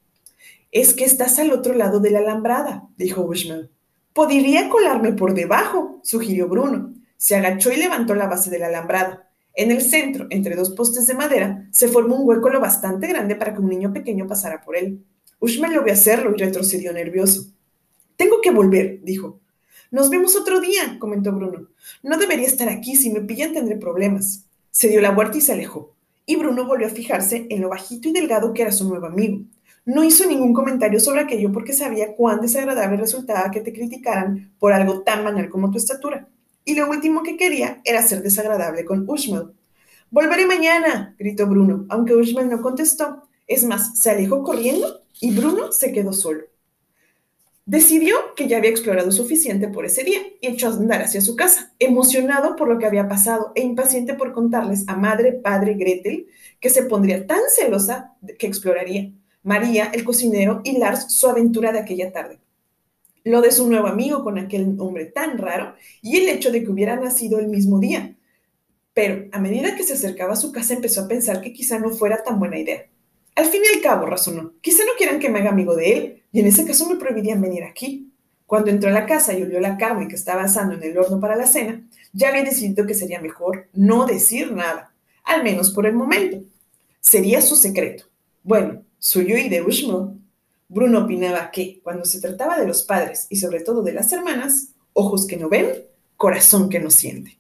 Es 0.73 0.95
que 0.95 1.05
estás 1.05 1.39
al 1.39 1.53
otro 1.53 1.75
lado 1.75 2.01
de 2.01 2.11
la 2.11 2.21
alambrada, 2.21 2.89
dijo 2.97 3.23
Ushmel. 3.23 3.71
Podría 4.13 4.69
colarme 4.69 5.13
por 5.13 5.35
debajo, 5.35 6.01
sugirió 6.03 6.49
Bruno. 6.49 6.95
Se 7.17 7.37
agachó 7.37 7.71
y 7.71 7.77
levantó 7.77 8.15
la 8.15 8.27
base 8.27 8.51
de 8.51 8.59
la 8.59 8.69
alambrada. 8.69 9.29
En 9.55 9.71
el 9.71 9.83
centro, 9.83 10.27
entre 10.31 10.57
dos 10.57 10.71
postes 10.71 11.07
de 11.07 11.15
madera, 11.15 11.67
se 11.71 11.89
formó 11.89 12.17
un 12.17 12.27
hueco 12.27 12.49
lo 12.49 12.61
bastante 12.61 13.07
grande 13.07 13.37
para 13.37 13.55
que 13.55 13.61
un 13.61 13.69
niño 13.69 13.93
pequeño 13.93 14.27
pasara 14.27 14.63
por 14.63 14.77
él. 14.77 15.05
Ushman 15.39 15.75
lo 15.75 15.83
vio 15.83 15.93
hacerlo 15.93 16.33
y 16.35 16.41
retrocedió 16.41 16.93
nervioso. 16.93 17.53
Tengo 18.17 18.41
que 18.41 18.51
volver, 18.51 19.01
dijo. 19.03 19.41
Nos 19.91 20.11
vemos 20.11 20.35
otro 20.35 20.61
día, 20.61 20.99
comentó 20.99 21.33
Bruno. 21.33 21.69
No 22.03 22.17
debería 22.17 22.47
estar 22.47 22.69
aquí. 22.69 22.97
Si 22.97 23.11
me 23.11 23.21
pillan 23.21 23.53
tendré 23.53 23.77
problemas. 23.77 24.46
Se 24.77 24.89
dio 24.89 25.01
la 25.01 25.11
vuelta 25.11 25.39
y 25.39 25.41
se 25.41 25.55
alejó. 25.55 25.95
Y 26.27 26.37
Bruno 26.37 26.67
volvió 26.67 26.87
a 26.87 26.91
fijarse 26.91 27.47
en 27.49 27.63
lo 27.63 27.71
bajito 27.71 28.11
y 28.11 28.13
delgado 28.13 28.53
que 28.53 28.61
era 28.61 28.71
su 28.71 28.87
nuevo 28.87 29.07
amigo. 29.07 29.41
No 29.87 30.05
hizo 30.05 30.27
ningún 30.27 30.53
comentario 30.53 31.01
sobre 31.01 31.23
aquello 31.23 31.51
porque 31.51 31.73
sabía 31.73 32.15
cuán 32.15 32.43
desagradable 32.43 32.99
resultaba 32.99 33.51
que 33.51 33.63
te 33.63 33.73
criticaran 33.73 34.53
por 34.59 34.75
algo 34.75 35.01
tan 35.01 35.25
banal 35.25 35.49
como 35.49 35.71
tu 35.71 35.79
estatura. 35.79 36.29
Y 36.63 36.75
lo 36.75 36.91
último 36.91 37.23
que 37.23 37.39
quería 37.39 37.81
era 37.87 38.03
ser 38.03 38.23
desagradable 38.23 38.85
con 38.85 39.09
Ushmel. 39.09 39.55
Volveré 40.11 40.45
mañana, 40.45 41.17
gritó 41.19 41.47
Bruno, 41.47 41.87
aunque 41.89 42.15
Ushmel 42.15 42.51
no 42.51 42.61
contestó. 42.61 43.23
Es 43.47 43.65
más, 43.65 43.99
se 43.99 44.11
alejó 44.11 44.43
corriendo 44.43 45.05
y 45.23 45.35
Bruno 45.35 45.73
se 45.73 45.91
quedó 45.91 46.13
solo. 46.13 46.43
Decidió 47.69 48.15
que 48.37 48.47
ya 48.47 48.59
había 48.59 48.71
explorado 48.71 49.11
suficiente 49.11 49.67
por 49.67 49.85
ese 49.87 50.05
día 50.05 50.21
y 50.41 50.47
echó 50.47 50.69
a 50.69 50.75
andar 50.75 51.03
hacia 51.03 51.21
su 51.21 51.35
casa, 51.35 51.75
emocionado 51.81 52.55
por 52.55 52.69
lo 52.69 52.79
que 52.79 52.87
había 52.87 53.09
pasado 53.09 53.51
e 53.57 53.63
impaciente 53.63 54.15
por 54.15 54.33
contarles 54.33 54.85
a 54.87 54.95
madre, 54.95 55.33
padre, 55.33 55.75
Gretel, 55.75 56.29
que 56.61 56.71
se 56.71 56.85
pondría 56.85 57.27
tan 57.27 57.41
celosa 57.57 58.15
que 58.39 58.47
exploraría. 58.47 59.11
María, 59.43 59.91
el 59.93 60.05
cocinero, 60.05 60.61
y 60.63 60.79
Lars 60.79 61.13
su 61.13 61.27
aventura 61.27 61.73
de 61.73 61.81
aquella 61.81 62.13
tarde. 62.13 62.39
Lo 63.25 63.41
de 63.41 63.51
su 63.51 63.69
nuevo 63.69 63.89
amigo 63.89 64.23
con 64.23 64.39
aquel 64.39 64.77
hombre 64.79 65.07
tan 65.07 65.37
raro 65.37 65.75
y 66.03 66.19
el 66.19 66.29
hecho 66.29 66.53
de 66.53 66.63
que 66.63 66.71
hubiera 66.71 66.95
nacido 66.95 67.41
el 67.41 67.49
mismo 67.49 67.81
día. 67.81 68.17
Pero 68.95 69.29
a 69.33 69.41
medida 69.41 69.75
que 69.75 69.83
se 69.83 69.95
acercaba 69.95 70.35
a 70.35 70.37
su 70.37 70.53
casa 70.53 70.75
empezó 70.75 71.01
a 71.01 71.09
pensar 71.09 71.41
que 71.41 71.53
quizá 71.53 71.81
no 71.81 71.91
fuera 71.91 72.23
tan 72.23 72.39
buena 72.39 72.61
idea. 72.61 72.87
Al 73.37 73.45
fin 73.45 73.61
y 73.65 73.77
al 73.77 73.83
cabo, 73.83 74.07
razonó, 74.07 74.55
quizá 74.63 74.83
no 74.85 74.93
quieran 74.97 75.21
que 75.21 75.29
me 75.29 75.41
haga 75.41 75.51
amigo 75.51 75.77
de 75.77 75.93
él 75.93 76.23
y 76.33 76.41
en 76.41 76.47
ese 76.47 76.65
caso 76.65 76.89
me 76.89 76.97
prohibirían 76.97 77.41
venir 77.41 77.65
aquí. 77.65 78.11
Cuando 78.47 78.71
entró 78.71 78.89
a 78.89 78.95
la 78.95 79.05
casa 79.05 79.35
y 79.35 79.43
olió 79.43 79.61
la 79.61 79.77
carne 79.77 80.09
que 80.09 80.15
estaba 80.15 80.43
asando 80.45 80.75
en 80.75 80.83
el 80.83 80.97
horno 80.97 81.21
para 81.21 81.37
la 81.37 81.47
cena, 81.47 81.87
ya 82.15 82.29
había 82.31 82.45
decidido 82.45 82.87
que 82.87 82.95
sería 82.95 83.21
mejor 83.21 83.69
no 83.75 84.07
decir 84.07 84.53
nada, 84.53 84.95
al 85.23 85.45
menos 85.45 85.71
por 85.71 85.85
el 85.85 85.95
momento. 85.95 86.39
Sería 87.01 87.43
su 87.43 87.57
secreto. 87.57 88.05
Bueno, 88.43 88.83
suyo 88.99 89.37
y 89.37 89.51
de 89.51 89.63
Ushmo. 89.63 90.17
Bruno 90.69 91.01
opinaba 91.01 91.51
que, 91.51 91.81
cuando 91.83 92.07
se 92.07 92.21
trataba 92.21 92.59
de 92.59 92.67
los 92.67 92.85
padres 92.85 93.27
y 93.29 93.37
sobre 93.37 93.61
todo 93.61 93.83
de 93.83 93.93
las 93.93 94.11
hermanas, 94.13 94.71
ojos 94.95 95.27
que 95.27 95.37
no 95.37 95.51
ven, 95.51 95.67
corazón 96.17 96.71
que 96.71 96.81
no 96.81 96.91
siente. 96.91 97.39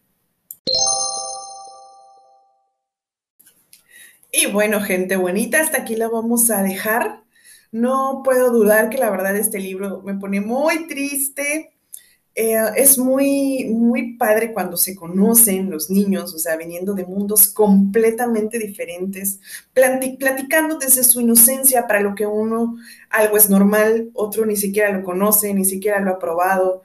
Y 4.38 4.46
bueno, 4.53 4.83
gente 4.83 5.16
bonita, 5.16 5.62
hasta 5.62 5.79
aquí 5.79 5.96
la 5.96 6.09
vamos 6.09 6.51
a 6.51 6.62
dejar. 6.62 7.22
No 7.72 8.20
puedo 8.22 8.51
dudar 8.51 8.90
que 8.90 8.99
la 8.99 9.09
verdad 9.09 9.35
este 9.35 9.59
libro 9.59 10.03
me 10.03 10.14
pone 10.14 10.42
muy 10.42 10.87
triste, 10.87 11.75
eh, 12.35 12.59
es 12.77 12.99
muy, 12.99 13.64
muy 13.70 14.18
padre 14.18 14.53
cuando 14.53 14.77
se 14.77 14.94
conocen 14.94 15.70
los 15.70 15.88
niños, 15.88 16.35
o 16.35 16.38
sea, 16.38 16.57
viniendo 16.59 16.92
de 16.92 17.07
mundos 17.07 17.49
completamente 17.49 18.59
diferentes, 18.59 19.40
platicando 19.72 20.77
desde 20.77 21.03
su 21.03 21.22
inocencia 21.22 21.87
para 21.87 22.01
lo 22.01 22.14
que 22.14 22.27
uno 22.27 22.77
algo 23.09 23.38
es 23.38 23.49
normal, 23.49 24.11
otro 24.12 24.44
ni 24.44 24.57
siquiera 24.57 24.92
lo 24.92 25.03
conoce, 25.03 25.55
ni 25.55 25.64
siquiera 25.64 25.99
lo 26.01 26.11
ha 26.11 26.18
probado. 26.18 26.83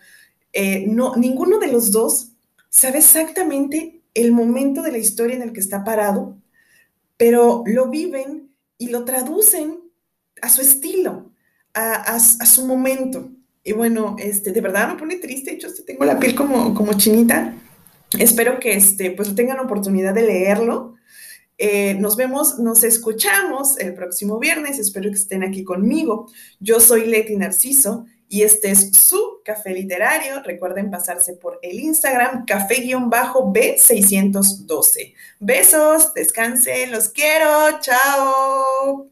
Eh, 0.53 0.85
no, 0.87 1.17
ninguno 1.17 1.59
de 1.59 1.67
los 1.67 1.91
dos 1.91 2.31
sabe 2.69 2.99
exactamente 2.99 4.01
el 4.13 4.31
momento 4.31 4.81
de 4.83 4.93
la 4.93 4.99
historia 4.99 5.35
en 5.35 5.41
el 5.41 5.51
que 5.51 5.59
está 5.59 5.83
parado, 5.83 6.37
pero 7.21 7.61
lo 7.67 7.87
viven 7.87 8.49
y 8.79 8.87
lo 8.87 9.05
traducen 9.05 9.79
a 10.41 10.49
su 10.49 10.61
estilo, 10.61 11.31
a 11.71 12.19
su 12.19 12.65
momento. 12.65 13.29
Y 13.63 13.73
bueno, 13.73 14.15
este, 14.17 14.51
de 14.51 14.59
verdad 14.59 14.91
me 14.91 14.99
pone 14.99 15.17
triste, 15.17 15.55
yo 15.59 15.69
tengo 15.85 16.03
la 16.03 16.17
piel 16.17 16.33
como, 16.33 16.73
como 16.73 16.93
chinita. 16.93 17.53
Espero 18.17 18.59
que 18.59 18.73
este, 18.73 19.11
pues 19.11 19.35
tengan 19.35 19.59
oportunidad 19.59 20.15
de 20.15 20.23
leerlo. 20.23 20.95
Eh, 21.59 21.93
nos 21.99 22.15
vemos, 22.15 22.57
nos 22.57 22.83
escuchamos 22.83 23.77
el 23.77 23.93
próximo 23.93 24.39
viernes. 24.39 24.79
Espero 24.79 25.11
que 25.11 25.17
estén 25.17 25.43
aquí 25.43 25.63
conmigo. 25.63 26.25
Yo 26.59 26.79
soy 26.79 27.05
Leti 27.05 27.35
Narciso 27.35 28.07
y 28.31 28.41
este 28.43 28.71
es 28.71 28.93
su 28.93 29.41
café 29.43 29.73
literario. 29.73 30.41
Recuerden 30.41 30.89
pasarse 30.89 31.33
por 31.33 31.59
el 31.61 31.81
Instagram 31.81 32.45
café-b612. 32.45 35.13
Besos, 35.41 36.13
descansen, 36.13 36.93
los 36.93 37.09
quiero. 37.09 37.81
Chao. 37.81 39.09